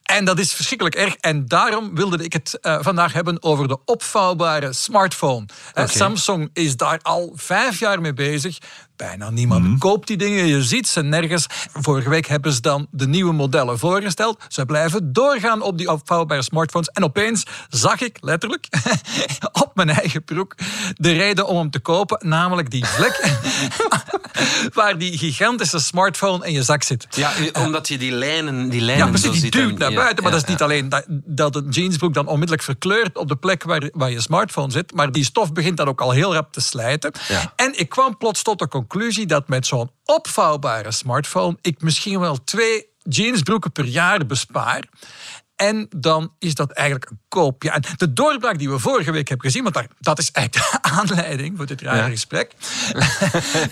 En 0.02 0.24
dat 0.24 0.38
is 0.38 0.52
verschrikkelijk 0.52 0.96
erg. 0.96 1.14
En 1.14 1.46
daarom 1.46 1.94
wilde 1.94 2.24
ik 2.24 2.32
het 2.32 2.58
eh, 2.60 2.78
vandaag 2.80 3.12
hebben 3.12 3.42
over 3.42 3.68
de 3.68 3.78
opvouwbare 3.84 4.72
smartphone. 4.72 5.46
Eh. 5.72 5.86
Samsung 5.88 6.50
is 6.52 6.76
daar 6.76 6.98
al 7.02 7.32
vijf 7.34 7.78
jaar 7.78 8.00
mee 8.00 8.12
bezig. 8.12 8.58
Bijna 9.00 9.30
niemand 9.30 9.78
koopt 9.78 10.06
die 10.06 10.16
dingen. 10.16 10.46
Je 10.46 10.62
ziet 10.62 10.88
ze 10.88 11.02
nergens. 11.02 11.46
Vorige 11.72 12.08
week 12.08 12.26
hebben 12.26 12.52
ze 12.52 12.60
dan 12.60 12.86
de 12.90 13.06
nieuwe 13.08 13.32
modellen 13.32 13.78
voorgesteld. 13.78 14.40
Ze 14.48 14.66
blijven 14.66 15.12
doorgaan 15.12 15.62
op 15.62 15.78
die 15.78 15.90
opvouwbare 15.90 16.42
smartphones. 16.42 16.88
En 16.88 17.04
opeens 17.04 17.42
zag 17.68 18.00
ik 18.00 18.18
letterlijk 18.20 18.66
op 19.62 19.70
mijn 19.74 19.90
eigen 19.90 20.24
broek 20.24 20.54
de 20.94 21.12
reden 21.12 21.46
om 21.46 21.56
hem 21.56 21.70
te 21.70 21.78
kopen. 21.80 22.28
Namelijk 22.28 22.70
die 22.70 22.84
vlek 22.86 23.38
waar 24.78 24.98
die 24.98 25.18
gigantische 25.18 25.78
smartphone 25.78 26.46
in 26.46 26.52
je 26.52 26.62
zak 26.62 26.82
zit. 26.82 27.06
Ja, 27.10 27.32
u- 27.38 27.50
omdat 27.52 27.88
je 27.88 27.98
die 27.98 28.12
lijnen, 28.12 28.68
die 28.68 28.80
lijnen 28.80 29.04
Ja, 29.04 29.10
precies, 29.10 29.26
zo 29.26 29.32
die 29.32 29.40
ziet. 29.40 29.52
duwt 29.52 29.78
naar 29.78 29.90
ja, 29.90 29.96
buiten. 29.96 30.22
Maar 30.24 30.32
ja, 30.32 30.38
dat 30.38 30.48
is 30.48 30.50
niet 30.50 30.58
ja. 30.58 30.64
alleen 30.64 30.88
dat, 30.88 31.04
dat 31.24 31.56
een 31.56 31.68
jeansbroek 31.68 32.14
dan 32.14 32.26
onmiddellijk 32.26 32.62
verkleurt 32.62 33.16
op 33.18 33.28
de 33.28 33.36
plek 33.36 33.62
waar, 33.62 33.88
waar 33.92 34.10
je 34.10 34.20
smartphone 34.20 34.70
zit. 34.72 34.94
Maar 34.94 35.12
die 35.12 35.24
stof 35.24 35.52
begint 35.52 35.76
dan 35.76 35.88
ook 35.88 36.00
al 36.00 36.10
heel 36.10 36.32
rap 36.34 36.52
te 36.52 36.60
slijten. 36.60 37.12
Ja. 37.28 37.52
En 37.56 37.78
ik 37.78 37.88
kwam 37.88 38.16
plots 38.16 38.42
tot 38.42 38.58
de 38.58 38.68
conclusie 38.68 38.88
dat 39.26 39.48
met 39.48 39.66
zo'n 39.66 39.90
opvouwbare 40.04 40.92
smartphone 40.92 41.56
ik 41.60 41.82
misschien 41.82 42.20
wel 42.20 42.44
twee 42.44 42.86
jeansbroeken 43.02 43.72
per 43.72 43.84
jaar 43.84 44.26
bespaar. 44.26 44.88
En 45.60 45.86
dan 45.96 46.32
is 46.38 46.54
dat 46.54 46.70
eigenlijk 46.70 47.10
een 47.10 47.18
koop. 47.28 47.62
Ja, 47.62 47.74
en 47.74 47.82
de 47.96 48.12
doorbraak 48.12 48.58
die 48.58 48.70
we 48.70 48.78
vorige 48.78 49.12
week 49.12 49.28
hebben 49.28 49.46
gezien, 49.46 49.62
want 49.62 49.74
daar, 49.74 49.86
dat 49.98 50.18
is 50.18 50.30
eigenlijk 50.30 50.72
de 50.72 50.82
aanleiding 50.98 51.56
voor 51.56 51.66
dit 51.66 51.80
rare 51.82 51.96
Ja. 51.96 52.08
gesprek. 52.08 52.52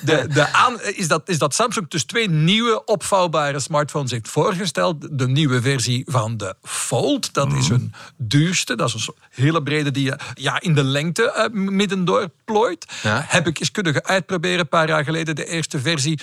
De, 0.03 0.27
de 0.33 0.53
aan, 0.53 0.81
is, 0.81 1.09
dat, 1.09 1.29
is 1.29 1.39
dat 1.39 1.55
Samsung 1.55 1.89
dus 1.89 2.05
twee 2.05 2.31
nieuwe 2.31 2.85
opvouwbare 2.85 3.61
smartphones 3.61 4.11
heeft 4.11 4.29
voorgesteld. 4.29 5.19
De 5.19 5.29
nieuwe 5.29 5.63
versie 5.63 6.05
van 6.07 6.37
de 6.37 6.55
Fold, 6.63 7.35
dat 7.35 7.53
is 7.53 7.69
hun 7.69 7.95
duurste. 8.17 8.77
Dat 8.77 8.95
is 8.95 9.07
een 9.07 9.15
hele 9.31 9.63
brede 9.63 9.91
die 9.91 10.05
je 10.05 10.19
ja, 10.35 10.61
in 10.61 10.75
de 10.75 10.85
lengte 10.85 11.31
eh, 11.33 11.51
middendoor 11.51 12.29
plooit. 12.45 12.87
Ja. 13.03 13.25
Heb 13.29 13.47
ik 13.47 13.59
eens 13.61 13.71
kunnen 13.71 14.05
uitproberen 14.05 14.59
een 14.59 14.69
paar 14.69 14.89
jaar 14.89 15.05
geleden. 15.05 15.35
De 15.35 15.47
eerste 15.47 15.81
versie 15.81 16.19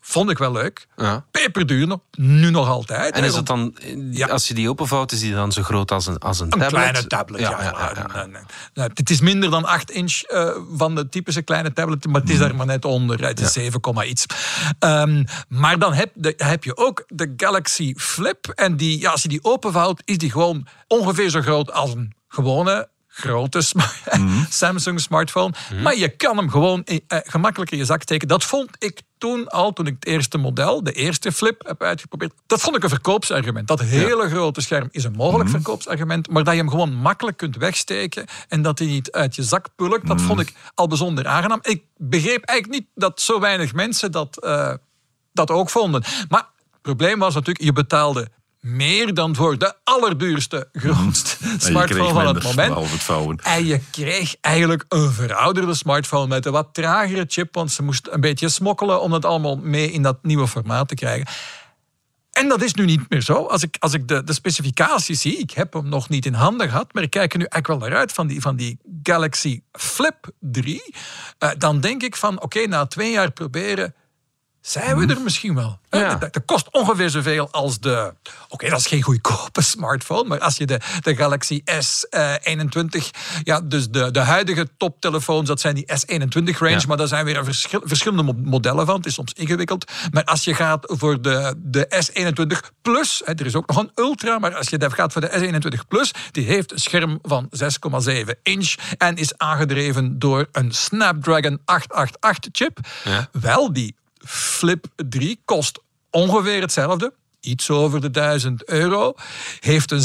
vond 0.00 0.30
ik 0.30 0.38
wel 0.38 0.52
leuk. 0.52 0.86
Ja. 0.96 1.24
Peperduur 1.30 1.86
nog, 1.86 2.00
nu 2.10 2.50
nog 2.50 2.68
altijd. 2.68 3.14
En 3.14 3.24
is 3.24 3.34
het 3.34 3.46
dan, 3.46 3.76
Ja. 4.10 4.26
als 4.26 4.48
je 4.48 4.54
die 4.54 4.68
openvouwt, 4.70 5.12
is 5.12 5.20
die 5.20 5.32
dan 5.34 5.52
zo 5.52 5.62
groot 5.62 5.90
als 5.92 6.06
een, 6.06 6.18
als 6.18 6.38
een 6.38 6.44
Een 6.44 6.50
tablet? 6.50 6.70
kleine 6.70 7.06
tablet, 7.06 7.40
ja. 7.40 7.50
Ja, 7.50 7.92
ja. 7.94 8.06
Nee, 8.14 8.26
nee. 8.26 8.42
Nee, 8.74 8.88
Het 8.94 9.10
is 9.10 9.20
minder 9.20 9.50
dan 9.50 9.64
8 9.64 9.90
inch 9.90 10.20
eh, 10.22 10.50
van 10.76 10.94
de 10.94 11.08
typische 11.08 11.42
kleine 11.42 11.72
tablet, 11.72 12.06
maar 12.06 12.20
het 12.20 12.30
is 12.30 12.38
daar 12.38 12.54
maar 12.54 12.66
net 12.66 12.84
onder. 12.84 13.24
Het 13.24 13.40
is 13.40 13.52
7, 13.52 13.80
komma 13.80 14.04
iets. 14.04 14.26
Ehm, 14.78 15.24
maar 15.48 15.78
dan 15.78 15.92
heb, 15.92 16.10
de- 16.14 16.34
heb 16.36 16.64
je 16.64 16.76
ook 16.76 17.04
de 17.08 17.32
Galaxy 17.36 17.94
Flip. 17.96 18.46
En 18.54 18.76
die, 18.76 19.00
ja, 19.00 19.10
als 19.10 19.22
je 19.22 19.28
die 19.28 19.44
openvouwt, 19.44 20.02
is 20.04 20.18
die 20.18 20.30
gewoon 20.30 20.66
ongeveer 20.88 21.30
zo 21.30 21.40
groot 21.40 21.72
als 21.72 21.92
een 21.94 22.12
gewone 22.28 22.88
grote 23.12 23.60
sma- 23.60 23.92
Samsung 24.50 25.00
smartphone. 25.00 25.54
Maar 25.82 25.96
je 25.96 26.08
kan 26.08 26.36
hem 26.36 26.50
gewoon 26.50 26.84
eh, 26.84 26.98
gemakkelijk 27.24 27.70
in 27.70 27.78
je 27.78 27.84
zak 27.84 28.02
steken. 28.02 28.28
Dat 28.28 28.44
vond 28.44 28.70
ik 28.78 29.00
toen 29.18 29.48
al, 29.48 29.72
toen 29.72 29.86
ik 29.86 29.94
het 29.94 30.06
eerste 30.06 30.38
model, 30.38 30.82
de 30.82 30.92
eerste 30.92 31.32
flip, 31.32 31.66
heb 31.66 31.82
uitgeprobeerd. 31.82 32.32
Dat 32.46 32.60
vond 32.60 32.76
ik 32.76 32.82
een 32.82 32.88
verkoopsargument. 32.88 33.68
Dat 33.68 33.80
hele 33.80 34.28
grote 34.28 34.60
scherm 34.60 34.88
is 34.90 35.04
een 35.04 35.12
mogelijk 35.12 35.50
verkoopsargument. 35.50 36.30
Maar 36.30 36.44
dat 36.44 36.54
je 36.54 36.60
hem 36.60 36.70
gewoon 36.70 36.94
makkelijk 36.94 37.36
kunt 37.36 37.56
wegsteken 37.56 38.26
en 38.48 38.62
dat 38.62 38.78
hij 38.78 38.88
niet 38.88 39.10
uit 39.12 39.34
je 39.34 39.42
zak 39.42 39.68
pulkt, 39.76 40.06
dat 40.06 40.20
vond 40.20 40.40
ik 40.40 40.52
al 40.74 40.86
bijzonder 40.86 41.26
aangenaam. 41.26 41.58
Ik 41.62 41.82
begreep 41.96 42.44
eigenlijk 42.44 42.80
niet 42.80 42.88
dat 42.94 43.20
zo 43.20 43.40
weinig 43.40 43.72
mensen 43.74 44.12
dat, 44.12 44.42
eh, 44.42 44.74
dat 45.32 45.50
ook 45.50 45.70
vonden. 45.70 46.02
Maar 46.28 46.46
het 46.70 46.82
probleem 46.82 47.18
was 47.18 47.34
natuurlijk, 47.34 47.64
je 47.64 47.72
betaalde 47.72 48.28
meer 48.60 49.14
dan 49.14 49.36
voor 49.36 49.58
de 49.58 49.74
allerduurste, 49.84 50.68
grootste 50.72 51.36
smartphone 51.58 52.12
van 52.12 52.26
het 52.34 52.42
moment. 52.42 52.90
het 52.90 53.02
vouwen. 53.02 53.38
En 53.42 53.66
je 53.66 53.80
kreeg 53.90 54.34
eigenlijk 54.40 54.84
een 54.88 55.10
verouderde 55.10 55.74
smartphone 55.74 56.26
met 56.26 56.46
een 56.46 56.52
wat 56.52 56.68
tragere 56.72 57.24
chip, 57.28 57.54
want 57.54 57.72
ze 57.72 57.82
moest 57.82 58.08
een 58.10 58.20
beetje 58.20 58.48
smokkelen 58.48 59.00
om 59.00 59.12
het 59.12 59.24
allemaal 59.24 59.56
mee 59.56 59.92
in 59.92 60.02
dat 60.02 60.18
nieuwe 60.22 60.48
formaat 60.48 60.88
te 60.88 60.94
krijgen. 60.94 61.26
En 62.30 62.48
dat 62.48 62.62
is 62.62 62.74
nu 62.74 62.84
niet 62.84 63.10
meer 63.10 63.22
zo. 63.22 63.44
Als 63.46 63.62
ik, 63.62 63.76
als 63.78 63.92
ik 63.92 64.08
de, 64.08 64.24
de 64.24 64.32
specificaties 64.32 65.20
zie, 65.20 65.38
ik 65.38 65.50
heb 65.50 65.72
hem 65.72 65.88
nog 65.88 66.08
niet 66.08 66.26
in 66.26 66.34
handen 66.34 66.68
gehad, 66.68 66.92
maar 66.94 67.02
ik 67.02 67.10
kijk 67.10 67.32
er 67.32 67.38
nu 67.38 67.44
eigenlijk 67.44 67.82
wel 67.82 67.90
naar 67.90 67.98
uit 67.98 68.12
van 68.12 68.26
die, 68.26 68.40
van 68.40 68.56
die 68.56 68.78
Galaxy 69.02 69.62
Flip 69.72 70.30
3. 70.40 70.94
eh, 71.38 71.50
dan 71.58 71.80
denk 71.80 72.02
ik 72.02 72.16
van, 72.16 72.42
oké, 72.42 72.66
na 72.66 72.86
twee 72.86 73.10
jaar 73.10 73.30
proberen, 73.30 73.94
zijn 74.60 74.96
we 74.98 75.14
er 75.14 75.20
misschien 75.20 75.54
wel. 75.54 75.78
Eh, 75.88 76.00
Ja. 76.00 76.14
Dat, 76.14 76.32
dat 76.32 76.44
kost 76.44 76.68
ongeveer 76.70 77.10
zoveel 77.10 77.50
als 77.50 77.78
de... 77.80 78.14
Oké, 78.48 78.68
dat 78.68 78.78
is 78.78 78.86
geen 78.86 79.02
goedkope 79.02 79.62
smartphone, 79.62 80.28
maar 80.28 80.38
als 80.40 80.56
je 80.56 80.66
de, 80.66 80.80
de 81.00 81.16
Galaxy 81.16 81.62
S21... 81.64 83.10
ja, 83.42 83.60
dus 83.60 83.88
de, 83.88 84.10
de 84.10 84.18
huidige 84.20 84.68
toptelefoons, 84.76 85.48
dat 85.48 85.60
zijn 85.60 85.74
die 85.74 85.86
S21 85.86 86.58
range, 86.58 86.70
Ja. 86.80 86.80
maar 86.88 86.96
daar 86.96 87.06
zijn 87.08 87.24
weer 87.24 87.44
verschil- 87.44 87.80
verschillende 87.84 88.22
mo- 88.22 88.50
modellen 88.50 88.86
van. 88.86 88.96
Het 88.96 89.06
is 89.06 89.14
soms 89.14 89.32
ingewikkeld. 89.32 89.90
Maar 90.10 90.24
als 90.24 90.44
je 90.44 90.54
gaat 90.54 90.84
voor 90.86 91.22
de, 91.22 91.54
de 91.58 92.04
S21 92.04 92.70
Plus, 92.82 93.22
hè, 93.24 93.32
er 93.32 93.46
is 93.46 93.54
ook 93.54 93.66
nog 93.68 93.76
een 93.76 93.90
Ultra, 93.94 94.38
maar 94.38 94.54
als 94.54 94.68
je 94.68 94.90
gaat 94.90 95.12
voor 95.12 95.20
de 95.20 95.60
S21 95.60 95.86
Plus, 95.88 96.10
die 96.30 96.44
heeft 96.46 96.72
een 96.72 96.78
scherm 96.78 97.18
van 97.22 97.48
6,7 98.08 98.20
inch 98.42 98.74
en 98.98 99.16
is 99.16 99.38
aangedreven 99.38 100.18
door 100.18 100.48
een 100.52 100.72
Snapdragon 100.72 101.60
888 101.64 102.50
chip. 102.52 102.78
Ja. 103.04 103.28
Wel, 103.32 103.72
die 103.72 103.94
Flip 104.26 104.86
3 104.96 105.40
kost 105.44 105.78
ongeveer 106.10 106.60
hetzelfde. 106.60 107.12
Iets 107.40 107.70
over 107.70 108.00
de 108.00 108.10
1000 108.10 108.68
euro. 108.68 109.14
Heeft 109.60 109.90
een 109.90 110.02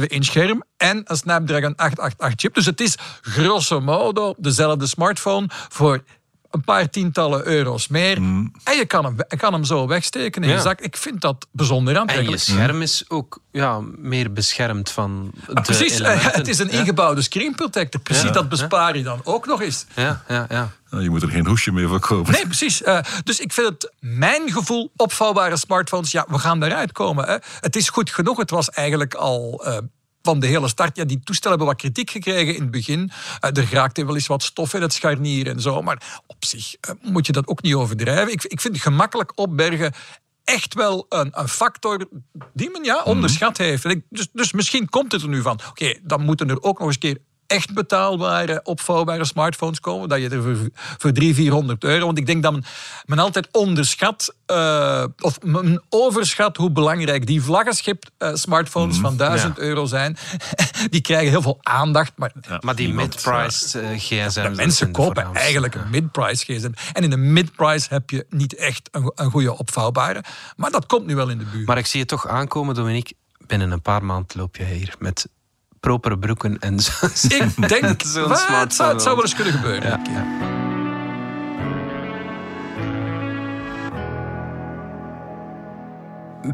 6,7 0.00 0.06
inch 0.06 0.24
scherm 0.24 0.62
en 0.76 1.02
een 1.04 1.16
Snapdragon 1.16 1.76
888 1.76 2.40
chip. 2.40 2.54
Dus 2.54 2.66
het 2.66 2.80
is 2.80 2.94
grosso 3.20 3.80
modo 3.80 4.34
dezelfde 4.38 4.86
smartphone 4.86 5.46
voor 5.48 6.02
een 6.54 6.64
paar 6.64 6.90
tientallen 6.90 7.46
euro's 7.46 7.88
meer. 7.88 8.16
En 8.16 8.52
je 8.76 8.84
kan 8.86 9.04
hem, 9.04 9.16
je 9.28 9.36
kan 9.36 9.52
hem 9.52 9.64
zo 9.64 9.86
wegsteken 9.86 10.42
in 10.42 10.48
Ja. 10.48 10.54
je 10.54 10.60
zak. 10.60 10.80
Ik 10.80 10.96
vind 10.96 11.20
dat 11.20 11.46
bijzonder 11.52 11.96
En 11.96 12.30
je 12.30 12.36
scherm 12.36 12.82
is 12.82 13.04
ook 13.08 13.38
ja, 13.50 13.80
meer 13.98 14.32
beschermd 14.32 14.90
van 14.90 15.30
de 15.46 15.54
Ah, 15.54 15.62
Precies, 15.64 16.00
eh, 16.00 16.10
elementen. 16.10 16.32
het 16.32 16.48
is 16.48 16.58
een 16.58 16.70
Ja. 16.70 16.78
ingebouwde 16.78 17.22
screen 17.22 17.54
protector. 17.54 18.00
Precies, 18.00 18.22
Ja. 18.22 18.30
dat 18.30 18.48
bespaar 18.48 18.96
je 18.96 19.02
dan 19.02 19.20
ook 19.24 19.46
nog 19.46 19.62
eens. 19.62 19.86
Ja, 19.94 20.22
ja, 20.28 20.46
ja. 20.48 20.70
Nou, 20.90 21.02
Je 21.02 21.10
moet 21.10 21.22
er 21.22 21.28
geen 21.28 21.46
hoesje 21.46 21.72
meer 21.72 21.88
voor 21.88 22.00
kopen. 22.00 22.32
Nee, 22.32 22.46
precies. 22.46 22.82
Eh, 22.82 22.98
dus 23.24 23.40
ik 23.40 23.52
vind 23.52 23.68
het, 23.68 23.92
mijn 24.00 24.52
gevoel, 24.52 24.92
opvouwbare 24.96 25.56
smartphones, 25.56 26.10
ja, 26.10 26.26
we 26.28 26.38
gaan 26.38 26.62
eruit 26.62 26.92
komen. 26.92 27.24
Hè. 27.28 27.36
Het 27.60 27.76
is 27.76 27.88
goed 27.88 28.10
genoeg. 28.10 28.36
Het 28.38 28.50
was 28.50 28.70
eigenlijk 28.70 29.14
al 29.14 29.62
eh, 29.64 29.76
van 30.24 30.40
de 30.40 30.46
hele 30.46 30.68
start. 30.68 30.96
Ja, 30.96 31.04
die 31.04 31.20
toestellen 31.24 31.58
hebben 31.58 31.76
wat 31.76 31.82
kritiek 31.82 32.10
gekregen 32.10 32.54
in 32.54 32.60
het 32.60 32.70
begin. 32.70 33.10
Eh, 33.40 33.56
er 33.56 33.68
raakte 33.72 34.04
wel 34.04 34.14
eens 34.14 34.26
wat 34.26 34.42
stof 34.42 34.74
in 34.74 34.82
het 34.82 34.92
scharnier 34.92 35.48
en 35.48 35.60
zo. 35.60 35.82
Maar 35.82 36.22
op 36.26 36.44
zich 36.44 36.76
eh, 36.80 36.94
moet 37.02 37.26
je 37.26 37.32
dat 37.32 37.46
ook 37.46 37.62
niet 37.62 37.74
overdrijven. 37.74 38.32
Ik, 38.32 38.44
ik 38.44 38.60
vind 38.60 38.80
gemakkelijk 38.80 39.32
opbergen 39.34 39.92
echt 40.44 40.74
wel 40.74 41.06
een, 41.08 41.30
een 41.32 41.48
factor 41.48 42.08
die 42.52 42.70
men 42.70 42.84
ja, 42.84 43.02
onderschat 43.02 43.56
heeft. 43.56 43.82
Dus, 44.10 44.28
dus 44.32 44.52
misschien 44.52 44.88
komt 44.88 45.12
het 45.12 45.22
er 45.22 45.28
nu 45.28 45.42
van. 45.42 45.60
Oké, 45.68 45.94
dan 46.02 46.24
moeten 46.24 46.50
er 46.50 46.62
ook 46.62 46.78
nog 46.78 46.86
eens 46.86 46.94
een 46.94 47.00
keer 47.00 47.18
echt 47.54 47.74
betaalbare, 47.74 48.60
opvouwbare 48.62 49.24
smartphones 49.24 49.80
komen. 49.80 50.08
Dat 50.08 50.20
je 50.20 50.28
er 50.28 50.42
voor, 50.42 50.56
voor 50.98 51.12
300, 51.12 51.36
400 51.36 51.84
euro... 51.84 52.06
Want 52.06 52.18
ik 52.18 52.26
denk 52.26 52.42
dat 52.42 52.52
men, 52.52 52.64
men 53.04 53.18
altijd 53.18 53.48
onderschat... 53.52 54.34
eh, 54.46 55.04
of 55.18 55.38
men 55.42 55.82
overschat 55.88 56.56
hoe 56.56 56.70
belangrijk 56.70 57.26
die 57.26 57.42
vlaggenschip 57.42 58.04
eh, 58.18 58.34
smartphones 58.34 58.98
van 58.98 59.16
1000 59.16 59.56
ja. 59.56 59.62
euro 59.62 59.86
zijn. 59.86 60.16
die 60.90 61.00
krijgen 61.00 61.30
heel 61.30 61.42
veel 61.42 61.58
aandacht, 61.62 62.12
maar... 62.16 62.32
Maar 62.60 62.74
die 62.74 62.86
niemand, 62.86 63.14
mid-priced 63.14 63.74
eh, 63.74 63.98
gsm's... 63.98 64.34
De 64.34 64.50
mensen 64.50 64.92
kopen 64.92 65.34
eigenlijk 65.34 65.74
een 65.74 65.90
mid-price 65.90 66.44
gsm. 66.44 66.72
En 66.92 67.02
in 67.02 67.12
een 67.12 67.32
mid-price 67.32 67.86
heb 67.90 68.10
je 68.10 68.26
niet 68.30 68.54
echt 68.54 68.88
een, 68.92 69.12
een 69.14 69.30
goede 69.30 69.58
opvouwbare. 69.58 70.24
Maar 70.56 70.70
dat 70.70 70.86
komt 70.86 71.06
nu 71.06 71.14
wel 71.14 71.28
in 71.28 71.38
de 71.38 71.44
buurt. 71.44 71.66
Maar 71.66 71.78
ik 71.78 71.86
zie 71.86 72.00
het 72.00 72.08
toch 72.08 72.28
aankomen, 72.28 72.74
Dominique. 72.74 73.14
Binnen 73.46 73.70
een 73.70 73.82
paar 73.82 74.04
maanden 74.04 74.38
loop 74.38 74.56
je 74.56 74.64
hier 74.64 74.94
met 74.98 75.28
propere 75.84 76.18
broeken 76.18 76.58
en 76.58 76.80
zo. 76.80 77.06
ik 77.38 77.68
denk, 77.68 78.02
Zo'n 78.14 78.28
wat, 78.28 78.38
smartphone 78.38 78.58
het, 78.60 78.74
zou, 78.74 78.92
het 78.92 79.02
zou 79.02 79.14
wel 79.14 79.24
eens 79.24 79.34
kunnen 79.34 79.52
gebeuren. 79.52 80.00
Ja. 80.12 80.52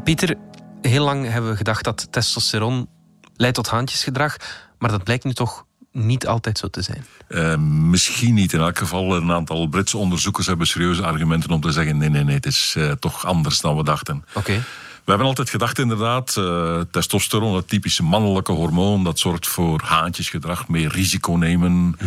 Pieter, 0.03 0.35
heel 0.81 1.03
lang 1.03 1.29
hebben 1.29 1.51
we 1.51 1.57
gedacht 1.57 1.83
dat 1.83 2.07
testosteron 2.11 2.89
leidt 3.35 3.55
tot 3.55 3.69
haantjesgedrag. 3.69 4.37
Maar 4.79 4.91
dat 4.91 5.03
blijkt 5.03 5.23
nu 5.23 5.33
toch 5.33 5.65
niet 5.91 6.27
altijd 6.27 6.57
zo 6.57 6.67
te 6.67 6.81
zijn. 6.81 7.05
Eh, 7.27 7.57
misschien 7.57 8.33
niet. 8.33 8.53
In 8.53 8.59
elk 8.59 8.77
geval, 8.77 9.15
een 9.15 9.31
aantal 9.31 9.67
Britse 9.67 9.97
onderzoekers 9.97 10.47
hebben 10.47 10.67
serieuze 10.67 11.03
argumenten 11.03 11.49
om 11.49 11.61
te 11.61 11.71
zeggen: 11.71 11.97
nee, 11.97 12.09
nee, 12.09 12.23
nee, 12.23 12.35
het 12.35 12.45
is 12.45 12.73
eh, 12.77 12.91
toch 12.91 13.25
anders 13.25 13.59
dan 13.59 13.75
we 13.75 13.83
dachten. 13.83 14.25
Oké. 14.33 14.63
Hebben 15.05 15.27
altijd 15.27 15.49
gedacht, 15.49 15.79
inderdaad, 15.79 16.37
eh, 16.37 16.79
testosteron, 16.91 17.55
het 17.55 17.67
typische 17.67 18.03
mannelijke 18.03 18.51
hormoon, 18.51 19.03
dat 19.03 19.19
zorgt 19.19 19.47
voor 19.47 19.81
haantjesgedrag, 19.83 20.67
meer 20.67 20.91
risico 20.91 21.33
nemen. 21.33 21.97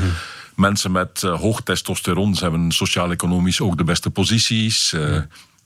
Mensen 0.57 0.93
met 0.93 1.23
eh, 1.23 1.41
hoog 1.41 1.61
testosteron 1.61 2.37
hebben 2.39 2.73
sociaal-economisch 2.73 3.61
ook 3.61 3.77
de 3.77 3.85
beste 3.85 4.11
posities. 4.11 4.93
Eh, 4.93 5.21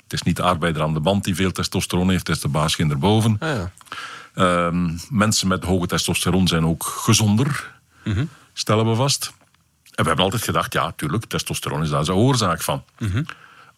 Het 0.09 0.12
is 0.21 0.23
niet 0.27 0.37
de 0.37 0.43
arbeider 0.43 0.83
aan 0.83 0.95
de 0.95 1.01
band 1.01 1.25
die 1.25 1.35
veel 1.35 1.53
testosteron 1.53 2.11
heeft, 2.11 2.27
het 2.27 2.37
is 2.37 2.43
de 2.43 2.49
baasje 2.49 2.83
erboven. 2.88 3.37
Ah, 3.38 3.49
ja. 3.49 3.71
Ehm, 4.35 4.91
mensen 5.11 5.49
met 5.49 5.64
hoge 5.64 5.87
testosteron 5.87 6.49
zijn 6.49 6.67
ook 6.67 6.85
gezonder, 6.85 7.71
stellen 8.53 8.88
we 8.88 8.95
vast. 8.95 9.33
En 9.95 10.03
we 10.03 10.07
hebben 10.09 10.25
altijd 10.25 10.43
gedacht, 10.43 10.73
ja, 10.73 10.93
tuurlijk, 10.97 11.25
testosteron 11.25 11.83
is 11.83 11.88
daar 11.91 12.05
zijn 12.05 12.17
oorzaak 12.17 12.62
van. 12.62 12.85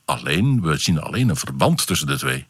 Alleen, 0.05 0.61
we 0.63 0.77
zien 0.77 1.01
alleen 1.01 1.29
een 1.29 1.37
verband 1.37 1.87
tussen 1.87 2.07
de 2.07 2.19
twee. 2.19 2.47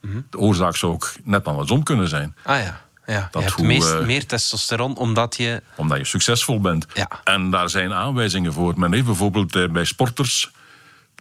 De 0.00 0.38
oorzaak 0.38 0.76
zou 0.76 0.92
ook 0.92 1.12
net 1.24 1.44
andersom 1.44 1.82
kunnen 1.82 2.08
zijn. 2.08 2.36
Ah 2.42 2.62
ja. 2.62 2.80
ja. 3.06 3.20
Dat 3.30 3.30
je 3.32 3.38
hebt 3.38 3.52
hoe, 3.52 3.66
meest, 3.66 3.92
eh, 3.92 4.04
meer 4.04 4.26
testosteron 4.26 4.96
omdat 4.96 5.36
je... 5.36 5.62
Omdat 5.76 5.98
je 5.98 6.04
succesvol 6.04 6.60
bent. 6.60 6.86
Ja. 6.94 7.08
En 7.24 7.50
daar 7.50 7.70
zijn 7.70 7.92
aanwijzingen 7.92 8.52
voor. 8.52 8.74
Men 8.76 8.92
heeft 8.92 9.04
bijvoorbeeld 9.04 9.56
eh, 9.56 9.68
bij 9.68 9.84
sporters 9.84 10.50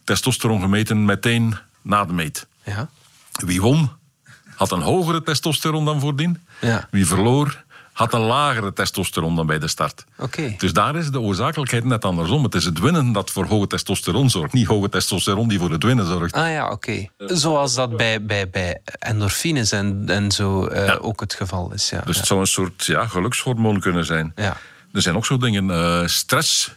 testosteron 0.03 0.61
gemeten 0.61 1.05
meteen 1.05 1.57
na 1.81 2.05
de 2.05 2.13
meet. 2.13 2.47
Ja. 2.63 2.89
Wie 3.31 3.61
won, 3.61 3.91
had 4.55 4.71
een 4.71 4.81
hogere 4.81 5.23
testosteron 5.23 5.85
dan 5.85 5.99
voordien. 5.99 6.45
Ja. 6.61 6.87
Wie 6.91 7.05
verloor, 7.05 7.63
had 7.95 8.13
een 8.13 8.19
lagere 8.21 8.73
testosteron 8.73 9.35
dan 9.35 9.45
bij 9.45 9.59
de 9.59 9.67
start. 9.67 10.05
Oké. 10.17 10.55
Dus 10.57 10.73
daar 10.73 10.95
is 10.95 11.09
de 11.11 11.19
oorzakelijkheid 11.19 11.83
net 11.83 12.05
andersom. 12.05 12.43
Het 12.43 12.55
is 12.55 12.65
het 12.65 12.79
winnen 12.79 13.11
dat 13.11 13.31
voor 13.31 13.45
hoge 13.45 13.67
testosteron 13.67 14.29
zorgt. 14.29 14.53
Niet 14.53 14.67
hoge 14.67 14.89
testosteron 14.89 15.47
die 15.47 15.59
voor 15.59 15.71
het 15.71 15.83
winnen 15.83 16.05
zorgt. 16.05 16.33
Ah 16.33 16.51
ja, 16.51 16.71
oké. 16.71 17.05
Zoals 17.17 17.73
dat 17.75 17.97
bij, 17.97 18.25
bij, 18.25 18.49
bij 18.49 18.81
endorfines 18.99 19.71
en, 19.71 20.03
en 20.07 20.31
zo 20.31 20.65
eh, 20.65 20.85
Ja. 20.85 20.93
ook 20.95 21.19
het 21.19 21.33
geval 21.33 21.71
is. 21.73 21.89
Ja. 21.89 22.01
Dus 22.05 22.17
het 22.17 22.25
zou 22.27 22.39
een 22.39 22.47
soort 22.47 22.85
ja, 22.85 23.07
gelukshormoon 23.07 23.79
kunnen 23.79 24.05
zijn. 24.05 24.31
ja. 24.35 24.57
Er 24.91 25.01
zijn 25.01 25.15
ook 25.15 25.25
zo 25.25 25.37
dingen. 25.37 25.69
eh, 25.71 26.07
stress, 26.07 26.71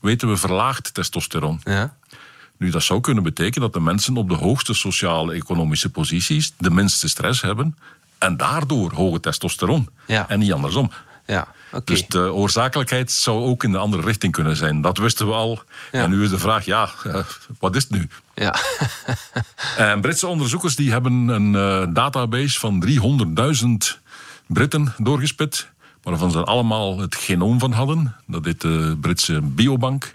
weten 0.00 0.28
we, 0.28 0.36
verlaagt 0.36 0.94
testosteron. 0.94 1.60
Ja. 1.64 1.96
Nu, 2.58 2.70
dat 2.70 2.82
zou 2.82 3.00
kunnen 3.00 3.22
betekenen 3.22 3.60
dat 3.60 3.72
de 3.72 3.80
mensen 3.80 4.16
op 4.16 4.28
de 4.28 4.34
hoogste 4.34 4.74
sociaal-economische 4.74 5.90
posities 5.90 6.52
de 6.58 6.70
minste 6.70 7.08
stress 7.08 7.40
hebben 7.42 7.76
en 8.24 8.36
daardoor 8.36 8.92
hoge 8.92 9.20
testosteron. 9.20 9.88
Ja. 10.06 10.28
En 10.28 10.38
niet 10.38 10.52
andersom. 10.52 10.90
Ja. 11.26 11.46
Dus 11.84 12.06
de 12.06 12.32
oorzakelijkheid 12.32 13.12
zou 13.12 13.44
ook 13.44 13.64
in 13.64 13.72
de 13.72 13.78
andere 13.78 14.02
richting 14.02 14.32
kunnen 14.32 14.56
zijn. 14.56 14.80
Dat 14.80 14.98
wisten 14.98 15.26
we 15.26 15.32
al. 15.32 15.62
Ja. 15.92 16.02
En 16.02 16.10
nu 16.10 16.22
is 16.22 16.30
de 16.30 16.38
vraag, 16.38 16.64
ja, 16.64 16.90
eh, 17.04 17.18
wat 17.58 17.76
is 17.76 17.82
het 17.82 17.92
nu? 17.92 18.08
Ja. 18.34 18.54
En 19.76 20.00
Britse 20.00 20.26
onderzoekers 20.26 20.76
die 20.76 20.90
hebben 20.90 21.28
een 21.28 21.54
eh, 21.54 21.94
database 21.94 22.58
van 22.58 22.84
300.000 23.64 24.02
Britten 24.46 24.94
doorgespit, 24.98 25.68
waarvan 26.02 26.30
ze 26.30 26.44
allemaal 26.44 26.98
het 26.98 27.14
genoom 27.14 27.58
van 27.58 27.72
hadden. 27.72 28.14
Dat 28.26 28.44
heet 28.44 28.60
de 28.60 28.96
Britse 29.00 29.40
biobank. 29.42 30.14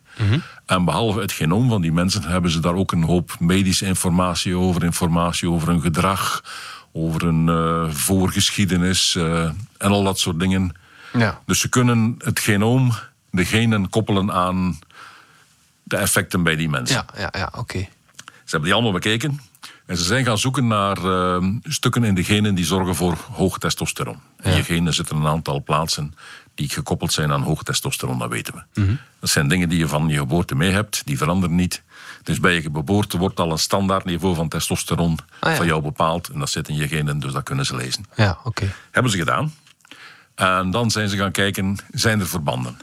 En 0.66 0.86
behalve 0.86 1.20
het 1.20 1.32
genoom 1.32 1.70
van 1.70 1.82
die 1.82 1.92
mensen 1.92 2.24
hebben 2.24 2.52
ze 2.52 2.60
daar 2.60 2.74
ook 2.74 2.92
een 2.92 3.04
hoop 3.04 3.36
medische 3.40 3.86
informatie 3.86 4.56
over, 4.56 4.84
informatie 4.84 5.50
over 5.50 5.68
hun 5.68 5.82
gedrag, 5.82 6.44
over 6.92 7.22
hun 7.22 7.50
eh, 7.50 7.94
voorgeschiedenis 7.94 9.16
eh, 9.16 9.44
en 9.78 9.92
al 9.92 10.04
dat 10.04 10.20
soort 10.20 10.40
dingen. 10.40 10.76
Ja. 11.14 11.42
Dus 11.46 11.60
ze 11.60 11.70
kunnen 11.70 12.16
het 12.18 12.40
genoom, 12.40 12.94
de 13.32 13.46
genen 13.46 13.90
koppelen 13.90 14.32
aan 14.32 14.80
de 15.84 15.98
effecten 15.98 16.44
bij 16.44 16.56
die 16.56 16.70
mensen. 16.70 16.96
Ja, 16.96 17.22
ja, 17.22 17.40
ja 17.40 17.52
oké. 17.58 17.88
Ze 18.20 18.56
hebben 18.56 18.64
die 18.64 18.74
allemaal 18.74 19.00
bekeken. 19.00 19.40
En 19.86 19.98
ze 19.98 20.04
zijn 20.04 20.26
gaan 20.26 20.38
zoeken 20.38 20.68
naar 20.68 20.98
eh, 20.98 21.48
stukken 21.64 22.04
in 22.04 22.16
de 22.16 22.24
genen 22.24 22.56
die 22.56 22.66
zorgen 22.66 22.96
voor 22.96 23.18
hoog 23.32 23.58
testosteron. 23.58 24.20
In 24.42 24.56
je 24.56 24.64
genen 24.64 24.94
zitten 24.94 25.18
een 25.18 25.28
aantal 25.28 25.64
plaatsen 25.64 26.14
die 26.56 26.70
gekoppeld 26.70 27.14
zijn 27.14 27.32
aan 27.32 27.42
hoog 27.42 27.64
testosteron, 27.64 28.20
dat 28.20 28.30
weten 28.30 28.54
we. 28.54 28.82
Mhm. 28.82 28.96
Dat 29.20 29.30
zijn 29.30 29.48
dingen 29.48 29.70
die 29.70 29.80
je 29.80 29.88
van 29.88 30.08
je 30.08 30.18
geboorte 30.18 30.56
mee 30.56 30.72
hebt, 30.72 31.02
die 31.06 31.18
veranderen 31.18 31.56
niet. 31.56 31.84
Dus 32.24 32.40
bij 32.40 32.54
je 32.54 32.62
geboorte 32.62 33.18
wordt 33.18 33.40
al 33.40 33.52
een 33.52 33.58
standaard 33.58 34.06
niveau 34.06 34.36
van 34.36 34.48
testosteron 34.50 35.18
Ah, 35.40 35.50
ja. 35.52 35.56
van 35.58 35.66
jou 35.66 35.82
bepaald. 35.82 36.28
En 36.30 36.40
dat 36.40 36.50
zit 36.50 36.68
in 36.68 36.76
je 36.76 36.88
genen, 36.88 37.20
dus 37.20 37.32
dat 37.32 37.44
kunnen 37.44 37.66
ze 37.66 37.76
lezen. 37.76 38.06
Ja, 38.16 38.40
oké. 38.44 38.74
Hebben 38.92 39.12
ze 39.12 39.18
gedaan. 39.18 39.54
En 40.36 40.72
dan 40.72 40.92
zijn 40.92 41.10
ze 41.10 41.18
gaan 41.18 41.32
kijken, 41.32 41.78
zijn 41.92 42.20
er 42.20 42.28
verbanden? 42.28 42.78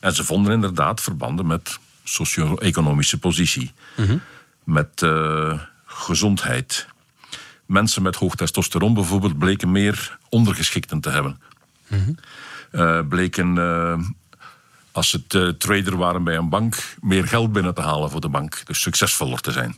En 0.00 0.14
ze 0.14 0.24
vonden 0.24 0.52
inderdaad 0.52 1.00
verbanden 1.00 1.46
met 1.46 1.78
socio-economische 2.04 3.18
positie. 3.18 3.72
Met 4.64 5.02
eh, 5.02 5.60
gezondheid. 5.86 6.86
Mensen 7.66 8.02
met 8.02 8.16
hoog 8.16 8.34
testosteron 8.34 8.94
bijvoorbeeld 8.94 9.38
bleken 9.38 9.72
meer 9.72 10.18
ondergeschikten 10.28 11.00
te 11.00 11.10
hebben. 11.10 11.40
Eh, 12.70 13.00
bleken, 13.08 13.58
eh, 13.58 13.98
als 14.92 15.08
ze 15.08 15.22
eh, 15.28 15.48
trader 15.48 15.96
waren 15.96 16.24
bij 16.24 16.36
een 16.36 16.48
bank, 16.48 16.96
meer 17.00 17.28
geld 17.28 17.52
binnen 17.52 17.74
te 17.74 17.80
halen 17.80 18.10
voor 18.10 18.20
de 18.20 18.28
bank. 18.28 18.62
Dus 18.64 18.80
succesvoller 18.80 19.40
te 19.40 19.52
zijn. 19.52 19.76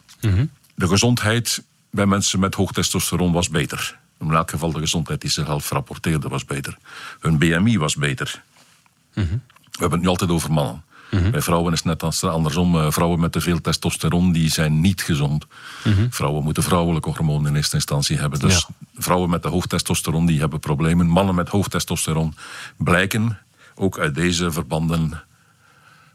De 0.74 0.88
gezondheid 0.88 1.62
bij 1.90 2.06
mensen 2.06 2.40
met 2.40 2.54
hoog 2.54 2.72
testosteron 2.72 3.32
was 3.32 3.48
beter. 3.48 3.98
In 4.20 4.30
elk 4.30 4.50
geval 4.50 4.72
de 4.72 4.78
gezondheid 4.78 5.20
die 5.20 5.30
ze 5.30 5.44
zelf 5.44 5.70
rapporteerden 5.70 6.30
was 6.30 6.44
beter. 6.44 6.76
Hun 7.20 7.38
BMI 7.38 7.78
was 7.78 7.96
beter. 7.96 8.42
We 9.12 9.80
hebben 9.80 9.98
het 9.98 10.00
nu 10.00 10.08
altijd 10.08 10.30
over 10.30 10.52
mannen. 10.52 10.82
Bij 11.30 11.40
vrouwen 11.42 11.72
is 11.72 11.82
het 11.84 12.00
net 12.00 12.22
andersom. 12.22 12.78
Eh, 12.78 12.90
Vrouwen 12.90 13.20
met 13.20 13.32
te 13.32 13.40
veel 13.40 13.60
testosteron 13.60 14.32
die 14.32 14.50
zijn 14.50 14.80
niet 14.80 15.02
gezond. 15.02 15.46
Vrouwen 16.10 16.44
moeten 16.44 16.62
vrouwelijke 16.62 17.10
hormonen 17.10 17.50
in 17.50 17.56
eerste 17.56 17.74
instantie 17.74 18.18
hebben. 18.18 18.38
Dus 18.38 18.66
vrouwen 18.94 19.30
met 19.30 19.42
te 19.42 19.48
hoog 19.48 19.66
testosteron 19.66 20.26
die 20.26 20.40
hebben 20.40 20.60
problemen. 20.60 21.06
Mannen 21.06 21.34
met 21.34 21.48
hoog 21.48 21.68
testosteron 21.68 22.34
blijken 22.76 23.38
ook 23.74 23.98
uit 23.98 24.14
deze 24.14 24.52
verbanden 24.52 25.22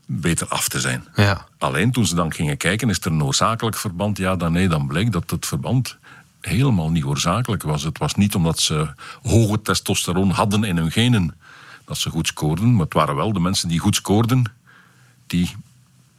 beter 0.06 0.48
af 0.48 0.68
te 0.68 0.80
zijn. 0.80 1.08
Ja. 1.16 1.46
Alleen 1.58 1.92
toen 1.92 2.06
ze 2.06 2.16
dan 2.16 2.34
gingen 2.34 2.58
kijken, 2.58 2.90
is 2.90 3.00
er 3.00 3.06
een 3.06 3.18
noodzakelijk 3.18 3.78
verband? 3.78 4.18
Ja, 4.18 4.36
dan 4.36 4.52
nee, 4.52 4.68
dan 4.68 4.88
bleek 4.88 5.12
dat 5.12 5.30
het 5.30 5.46
verband 5.46 5.98
helemaal 6.42 6.90
niet 6.90 7.04
oorzakelijk 7.04 7.64
was. 7.64 7.84
Het 7.84 7.98
was 7.98 8.16
niet 8.16 8.36
omdat 8.36 8.60
ze 8.60 8.88
hoge 9.22 9.62
testosteron 9.62 10.32
hadden 10.32 10.64
in 10.64 10.78
hun 10.78 10.92
genen 10.92 11.36
dat 11.86 11.98
ze 11.98 12.10
goed 12.10 12.28
scoorden, 12.28 12.72
maar 12.72 12.86
het 12.86 12.94
waren 12.94 13.16
wel 13.16 13.34
de 13.34 13.40
mensen 13.40 13.70
die 13.70 13.80
goed 13.80 13.96
scoorden 13.96 14.44
die 15.28 15.56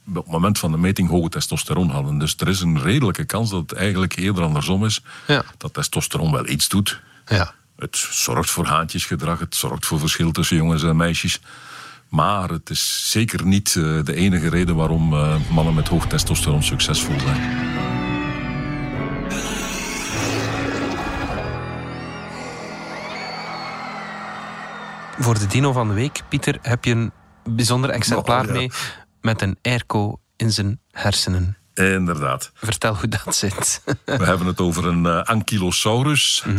op 0.07 0.15
het 0.15 0.27
moment 0.27 0.59
van 0.59 0.71
de 0.71 0.77
meting 0.77 1.09
hoge 1.09 1.29
testosteron 1.29 1.89
hadden. 1.89 2.17
Dus 2.17 2.35
er 2.37 2.47
is 2.47 2.61
een 2.61 2.81
redelijke 2.81 3.25
kans 3.25 3.49
dat 3.49 3.61
het 3.61 3.73
eigenlijk 3.73 4.15
eerder 4.15 4.43
andersom 4.43 4.85
is. 4.85 5.01
Ja. 5.27 5.43
Dat 5.57 5.73
testosteron 5.73 6.31
wel 6.31 6.47
iets 6.47 6.69
doet. 6.69 7.01
Ja. 7.27 7.53
Het 7.81 7.97
zorgt 8.11 8.49
voor 8.49 8.65
haantjesgedrag, 8.65 9.39
het 9.39 9.55
zorgt 9.55 9.85
voor 9.85 9.99
verschil 9.99 10.31
tussen 10.31 10.57
jongens 10.57 10.83
en 10.83 10.95
meisjes. 10.95 11.41
Maar 12.09 12.49
het 12.49 12.69
is 12.69 13.11
zeker 13.11 13.45
niet 13.45 13.75
eh, 13.75 14.03
de 14.03 14.13
enige 14.13 14.49
reden 14.49 14.75
waarom 14.75 15.13
eh, 15.13 15.35
mannen 15.49 15.73
met 15.73 15.87
hoog 15.87 16.07
testosteron 16.07 16.63
succesvol 16.63 17.19
zijn. 17.19 17.69
Voor 25.19 25.39
de 25.39 25.47
dino 25.47 25.71
van 25.71 25.87
de 25.87 25.93
week, 25.93 26.21
Pieter, 26.29 26.57
heb 26.61 26.85
je 26.85 26.91
een 26.91 27.11
bijzonder 27.43 27.89
exemplaar 27.89 28.45
ja. 28.45 28.51
mee 28.51 28.71
met 29.21 29.41
een 29.41 29.57
airco 29.61 30.19
in 30.35 30.51
zijn 30.51 30.79
hersenen. 30.91 31.57
Inderdaad. 31.73 32.51
Vertel 32.53 32.95
hoe 32.95 33.07
dat 33.07 33.35
zit. 33.35 33.81
We 34.05 34.25
hebben 34.25 34.47
het 34.47 34.59
over 34.59 34.85
een 34.85 35.05
eh, 35.05 35.23
ankylosaurus. 35.23 36.43
Eh, 36.45 36.53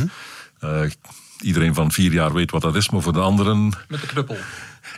iedereen 1.40 1.74
van 1.74 1.92
vier 1.92 2.12
jaar 2.12 2.32
weet 2.32 2.50
wat 2.50 2.62
dat 2.62 2.74
is, 2.76 2.90
maar 2.90 3.02
voor 3.02 3.12
de 3.12 3.20
anderen... 3.20 3.72
Met 3.88 4.00
de 4.00 4.06
knuppel. 4.06 4.36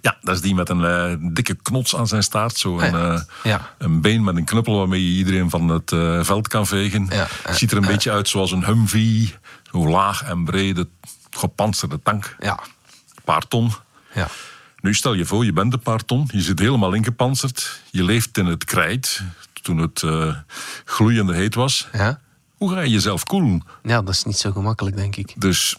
Ja, 0.01 0.17
dat 0.21 0.35
is 0.35 0.41
die 0.41 0.55
met 0.55 0.69
een 0.69 0.85
eh, 0.85 1.15
dikke 1.33 1.55
knots 1.63 1.97
aan 1.97 2.07
zijn 2.07 2.23
staart. 2.23 2.57
Zo 2.57 2.79
een, 2.79 2.91
ja. 2.93 3.13
eh, 3.15 3.21
Ja. 3.43 3.75
een 3.79 4.01
been 4.01 4.25
met 4.25 4.37
een 4.37 4.45
knuppel 4.45 4.77
waarmee 4.79 5.11
je 5.11 5.19
iedereen 5.19 5.51
van 5.51 5.69
het 5.69 5.93
eh, 5.93 6.25
veld 6.25 6.49
kan 6.49 6.67
vegen. 6.67 7.07
Ja, 7.11 7.27
Ziet 7.51 7.71
er 7.71 7.77
een 7.77 7.87
beetje 7.87 8.11
uit 8.11 8.29
zoals 8.29 8.53
een 8.53 8.65
Humvee. 8.65 9.35
Zo 9.73 9.89
laag 9.89 10.23
en 10.23 10.45
brede, 10.45 10.89
gepantserde 11.31 12.01
tank. 12.03 12.37
Ja. 12.39 12.59
Een 13.15 13.23
paar 13.25 13.49
ton. 13.49 13.73
Ja. 14.15 14.29
Nu 14.81 14.95
stel 14.95 15.15
je 15.15 15.25
voor, 15.25 15.45
je 15.45 15.53
bent 15.53 15.73
een 15.73 15.81
paar 15.81 16.05
ton. 16.05 16.29
Je 16.33 16.41
zit 16.43 16.59
helemaal 16.59 16.93
ingepantserd. 16.93 17.81
Je 17.91 18.05
leeft 18.05 18.39
in 18.39 18.47
het 18.47 18.65
krijt. 18.65 19.21
Toen 19.63 19.79
het 19.79 20.03
eh, 20.03 20.35
gloeiende 20.85 21.35
heet 21.35 21.55
was. 21.55 21.89
Ja. 21.93 22.21
Hoe 22.65 22.73
ga 22.73 22.81
je 22.81 22.91
jezelf 22.91 23.25
koelen? 23.25 23.63
Ja, 23.83 24.03
dat 24.03 24.15
is 24.15 24.25
niet 24.25 24.37
zo 24.37 24.53
gemakkelijk, 24.53 24.97
denk 24.97 25.17
ik. 25.17 25.35
Dus 25.37 25.77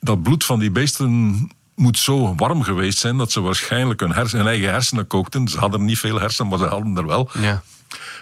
dat 0.00 0.22
bloed 0.22 0.44
van 0.44 0.58
die 0.58 0.70
beesten 0.70 1.50
moet 1.74 1.98
zo 1.98 2.34
warm 2.34 2.62
geweest 2.62 2.98
zijn 2.98 3.16
dat 3.16 3.32
ze 3.32 3.40
waarschijnlijk 3.40 4.00
hun, 4.00 4.12
hersen, 4.12 4.38
hun 4.38 4.46
eigen 4.46 4.70
hersenen 4.70 5.06
kookten. 5.06 5.48
Ze 5.48 5.58
hadden 5.58 5.84
niet 5.84 5.98
veel 5.98 6.20
hersenen, 6.20 6.50
maar 6.50 6.58
ze 6.58 6.64
hadden 6.64 6.96
er 6.96 7.06
wel. 7.06 7.30
Ja. 7.38 7.62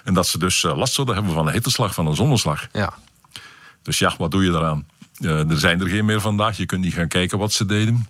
En 0.05 0.15
dat 0.15 0.27
ze 0.27 0.39
dus 0.39 0.65
eh, 0.65 0.77
last 0.77 0.95
zouden 0.95 1.15
hebben 1.17 1.35
van 1.35 1.47
een 1.47 1.53
hitteslag, 1.53 1.95
van 1.95 2.07
een 2.07 2.17
zonneslag. 2.17 2.67
Ja. 2.73 2.93
Dus 3.83 3.99
ja, 3.99 4.15
wat 4.19 4.31
doe 4.31 4.45
je 4.45 4.51
daaraan? 4.51 4.87
Eh, 5.19 5.51
er 5.51 5.59
zijn 5.59 5.81
er 5.81 5.89
geen 5.89 6.05
meer 6.05 6.21
vandaag. 6.21 6.57
Je 6.57 6.67
kunt 6.67 6.85
niet 6.85 6.95
gaan 6.95 7.09
kijken 7.09 7.39
wat 7.39 7.53
ze 7.53 7.67
deden. 7.67 8.07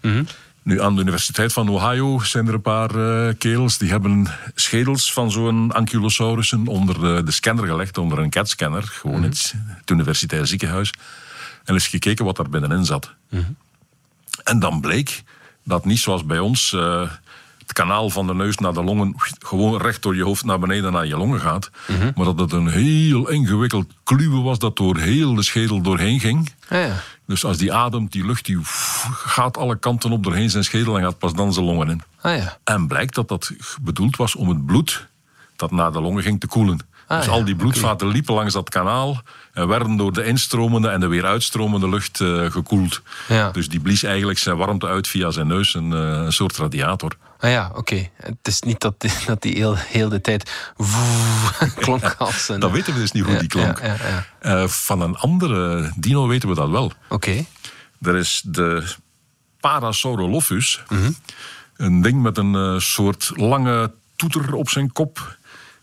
Nu, 0.62 0.80
aan 0.82 0.94
de 0.94 1.00
Universiteit 1.00 1.52
van 1.52 1.68
Ohio 1.68 2.18
zijn 2.18 2.46
er 2.46 2.54
een 2.54 2.60
paar 2.60 2.90
eh 2.90 3.34
kerels 3.38 3.78
die 3.78 3.90
hebben 3.90 4.26
schedels 4.54 5.12
van 5.12 5.30
zo'n 5.30 5.72
ankylosaurussen 5.72 6.66
onder 6.66 7.00
de, 7.00 7.22
de 7.22 7.30
scanner 7.30 7.66
gelegd, 7.66 7.98
onder 7.98 8.18
een 8.18 8.30
CAT-scanner, 8.30 8.82
gewoon 8.82 9.16
in 9.16 9.22
het, 9.22 9.54
het 9.66 9.90
universitair 9.90 10.46
ziekenhuis. 10.46 10.92
En 11.64 11.74
is 11.74 11.86
gekeken 11.86 12.24
wat 12.24 12.36
daar 12.36 12.48
binnenin 12.48 12.84
zat. 12.84 13.14
En 14.44 14.58
dan 14.58 14.80
bleek 14.80 15.22
dat 15.64 15.84
niet 15.84 15.98
zoals 15.98 16.24
bij 16.24 16.38
ons 16.38 16.72
eh, 16.72 17.10
het 17.68 17.76
kanaal 17.76 18.10
van 18.10 18.26
de 18.26 18.34
neus 18.34 18.58
naar 18.58 18.72
de 18.72 18.82
longen 18.82 19.14
gewoon 19.38 19.80
recht 19.80 20.02
door 20.02 20.16
je 20.16 20.22
hoofd 20.22 20.44
naar 20.44 20.58
beneden 20.58 20.92
naar 20.92 21.06
je 21.06 21.16
longen 21.16 21.40
gaat. 21.40 21.70
Maar 22.14 22.24
dat 22.24 22.38
het 22.38 22.52
een 22.52 22.68
heel 22.68 23.28
ingewikkeld 23.28 23.92
kluwen 24.04 24.42
was 24.42 24.58
dat 24.58 24.76
door 24.76 24.96
heel 24.96 25.34
de 25.34 25.42
schedel 25.42 25.80
doorheen 25.80 26.20
ging. 26.20 26.52
Ja, 26.68 26.78
ja. 26.78 26.94
Dus 27.26 27.44
als 27.44 27.56
die 27.56 27.72
ademt, 27.72 28.12
die 28.12 28.26
lucht, 28.26 28.44
die 28.44 28.58
gaat 29.12 29.56
alle 29.56 29.78
kanten 29.78 30.10
op 30.12 30.24
doorheen 30.24 30.50
zijn 30.50 30.64
schedel 30.64 30.96
en 30.96 31.02
gaat 31.02 31.18
pas 31.18 31.34
dan 31.34 31.52
zijn 31.52 31.66
longen 31.66 31.88
in. 31.88 32.02
Ah 32.20 32.36
ja. 32.36 32.58
En 32.64 32.86
blijkt 32.86 33.14
dat 33.14 33.28
dat 33.28 33.52
bedoeld 33.80 34.16
was 34.16 34.34
om 34.34 34.48
het 34.48 34.66
bloed 34.66 35.06
dat 35.56 35.70
naar 35.70 35.92
de 35.92 36.00
longen 36.00 36.22
ging 36.22 36.40
te 36.40 36.46
koelen. 36.46 36.78
Ah, 37.06 37.16
dus 37.16 37.26
ja, 37.26 37.32
al 37.32 37.44
die 37.44 37.56
bloedvaten 37.56 38.08
liepen 38.08 38.34
langs 38.34 38.52
dat 38.52 38.68
kanaal 38.68 39.22
en 39.52 39.68
werden 39.68 39.96
door 39.96 40.12
de 40.12 40.24
instromende 40.24 40.88
en 40.88 41.00
de 41.00 41.06
weer 41.06 41.24
uitstromende 41.24 41.88
lucht 41.88 42.20
eh, 42.20 42.50
gekoeld. 42.50 43.02
Ja. 43.28 43.50
Dus 43.50 43.68
die 43.68 43.80
blies 43.80 44.02
eigenlijk 44.02 44.38
zijn 44.38 44.56
warmte 44.56 44.86
uit 44.86 45.08
via 45.08 45.30
zijn 45.30 45.46
neus, 45.46 45.74
een, 45.74 45.92
eh, 45.92 45.98
een 45.98 46.32
soort 46.32 46.56
radiator. 46.56 47.16
Ah 47.38 47.50
ja, 47.50 47.70
oké. 47.74 48.08
Het 48.16 48.36
is 48.42 48.60
niet 48.60 48.80
dat 48.80 49.00
die, 49.00 49.12
dat 49.26 49.42
die 49.42 49.54
heel, 49.54 49.76
heel 49.76 50.08
de 50.08 50.20
tijd 50.20 50.50
klonk 51.80 52.14
als 52.18 52.48
een... 52.48 52.60
Dat 52.60 52.70
weten 52.70 52.94
we 52.94 53.00
dus 53.00 53.12
niet 53.12 53.24
hoe 53.24 53.36
die 53.36 53.48
klonk. 53.48 53.80
Ja, 53.80 53.86
ja, 53.86 53.96
ja. 54.08 54.24
Eh, 54.38 54.68
van 54.68 55.00
een 55.00 55.16
andere 55.16 55.90
dino 55.96 56.26
weten 56.26 56.48
we 56.48 56.54
dat 56.54 56.70
wel. 56.70 56.92
Oké. 57.08 57.44
Er 58.02 58.16
is 58.16 58.42
de 58.44 58.94
Parasaurolophus. 59.60 60.82
Mhm. 60.88 61.10
Een 61.76 62.02
ding 62.02 62.22
met 62.22 62.38
een 62.38 62.54
eh, 62.54 62.78
soort 62.78 63.32
lange 63.34 63.92
toeter 64.16 64.54
op 64.54 64.68
zijn 64.68 64.92
kop. 64.92 65.37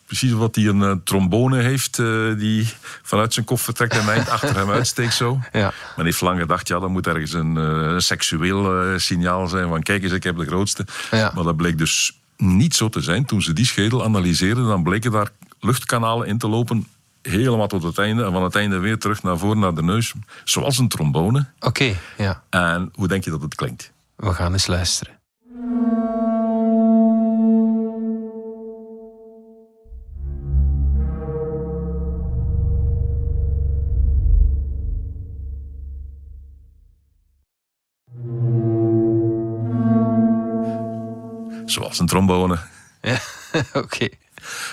Precies 0.06 0.32
wat 0.32 0.56
hij 0.56 0.66
een 0.66 0.82
eh, 0.82 0.92
trombone 1.04 1.62
heeft, 1.62 2.00
eh, 2.00 2.38
die 2.38 2.68
vanuit 3.02 3.34
zijn 3.34 3.46
kop 3.46 3.60
vertrekt 3.60 3.94
en 3.94 4.10
eind 4.10 4.30
achter 4.36 4.56
hem 4.56 4.70
uitsteekt 4.70 5.14
zo. 5.14 5.40
Ja. 5.52 5.74
Men 5.96 6.06
heeft 6.06 6.22
lang 6.22 6.40
gedacht, 6.40 6.68
ja, 6.68 6.80
dat 6.80 6.90
moet 6.90 7.08
ergens 7.08 7.34
een 7.34 7.58
eh, 7.58 7.96
seksueel 7.98 9.00
signaal 9.00 9.48
zijn 9.48 9.68
van 9.68 9.84
kijk 9.84 10.04
eens, 10.04 10.12
ik 10.12 10.24
heb 10.24 10.38
de 10.38 10.46
grootste. 10.46 10.86
Ja. 11.12 11.32
Maar 11.36 11.44
dat 11.44 11.56
bleek 11.56 11.78
dus 11.78 12.20
niet 12.38 12.76
zo 12.76 12.90
te 12.90 13.02
zijn. 13.02 13.26
Toen 13.26 13.42
ze 13.42 13.54
die 13.54 13.66
schedel 13.66 14.04
analyseerden, 14.04 14.66
dan 14.66 14.84
bleken 14.84 15.12
daar 15.12 15.30
luchtkanalen 15.60 16.28
in 16.28 16.38
te 16.38 16.48
lopen 16.48 16.88
helemaal 17.22 17.68
tot 17.68 17.84
het 17.84 17.98
einde. 17.98 18.24
En 18.24 18.32
van 18.32 18.44
het 18.44 18.56
einde 18.56 18.78
weer 18.78 18.98
terug 18.98 19.24
naar 19.24 19.38
voren, 19.38 19.60
naar 19.60 19.76
de 19.76 19.84
neus. 19.84 20.14
Zoals 20.44 20.78
een 20.78 20.88
trombone. 20.88 21.46
Oké, 21.60 21.96
ja. 22.18 22.44
En 22.50 22.92
hoe 22.94 23.08
denk 23.08 23.24
je 23.24 23.30
dat 23.30 23.42
het 23.42 23.56
klinkt? 23.56 23.92
We 24.16 24.34
gaan 24.34 24.54
eens 24.54 24.68
luisteren. 24.68 25.14
Zoals 41.66 42.00
een 42.00 42.06
trombone. 42.06 42.58
Ja, 43.02 43.20
oké. 43.84 44.08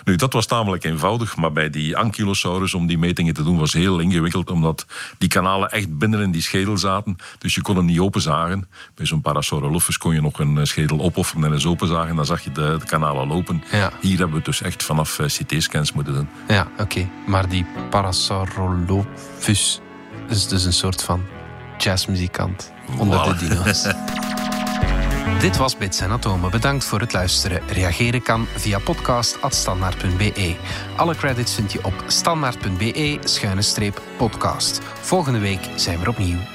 Nu, 0.04 0.16
dat 0.16 0.32
was 0.32 0.46
tamelijk 0.46 0.84
eenvoudig, 0.84 1.36
maar 1.36 1.52
bij 1.52 1.70
die 1.70 1.96
Ankylosaurus 1.96 2.74
om 2.74 2.86
die 2.86 2.98
metingen 2.98 3.34
te 3.34 3.42
doen 3.42 3.58
was 3.58 3.72
heel 3.72 3.98
ingewikkeld, 3.98 4.50
omdat 4.50 4.86
die 5.18 5.28
kanalen 5.28 5.70
echt 5.70 5.98
binnen 5.98 6.20
in 6.20 6.30
die 6.30 6.42
schedel 6.42 6.78
zaten. 6.78 7.16
Dus 7.38 7.54
je 7.54 7.62
kon 7.62 7.76
hem 7.76 7.84
niet 7.84 7.98
openzagen. 7.98 8.68
Bij 8.94 9.06
zo'n 9.06 9.20
Parasaurolophus 9.20 9.98
kon 9.98 10.14
je 10.14 10.20
nog 10.20 10.38
een 10.38 10.58
eh, 10.58 10.64
schedel 10.64 11.00
opofferen 11.00 11.44
en 11.44 11.52
eens 11.52 11.66
openzagen, 11.66 12.16
dan 12.16 12.26
zag 12.26 12.44
je 12.44 12.52
de, 12.52 12.76
de 12.78 12.86
kanalen 12.86 13.26
lopen. 13.26 13.62
Ja. 13.70 13.92
Hier 14.00 14.18
hebben 14.18 14.30
we 14.30 14.36
het 14.36 14.44
dus 14.44 14.62
echt 14.62 14.82
vanaf 14.82 15.18
eh, 15.18 15.26
CT-scans 15.26 15.92
moeten 15.92 16.14
doen. 16.14 16.28
Ja, 16.48 16.68
oké. 16.78 17.08
Maar 17.26 17.48
die 17.48 17.66
Parasaurolophus 17.90 19.80
is 20.28 20.48
dus 20.48 20.64
een 20.64 20.72
soort 20.72 21.02
van 21.02 21.24
jazzmuzikant 21.78 22.72
onder 22.98 23.24
de 23.24 23.36
dino's. 23.36 23.86
Dit 25.40 25.56
was 25.56 25.76
Bits 25.76 26.00
en 26.00 26.10
Atomen. 26.10 26.50
Bedankt 26.50 26.84
voor 26.84 27.00
het 27.00 27.12
luisteren. 27.12 27.68
Reageren 27.68 28.22
kan 28.22 28.46
via 28.46 28.78
podcast.standaard.be. 28.78 30.56
Alle 30.96 31.14
credits 31.14 31.54
vind 31.54 31.72
je 31.72 31.84
op 31.84 32.04
standaard.be-podcast. 32.06 34.80
Volgende 34.82 35.38
week 35.38 35.68
zijn 35.76 35.98
we 35.98 36.08
opnieuw. 36.08 36.51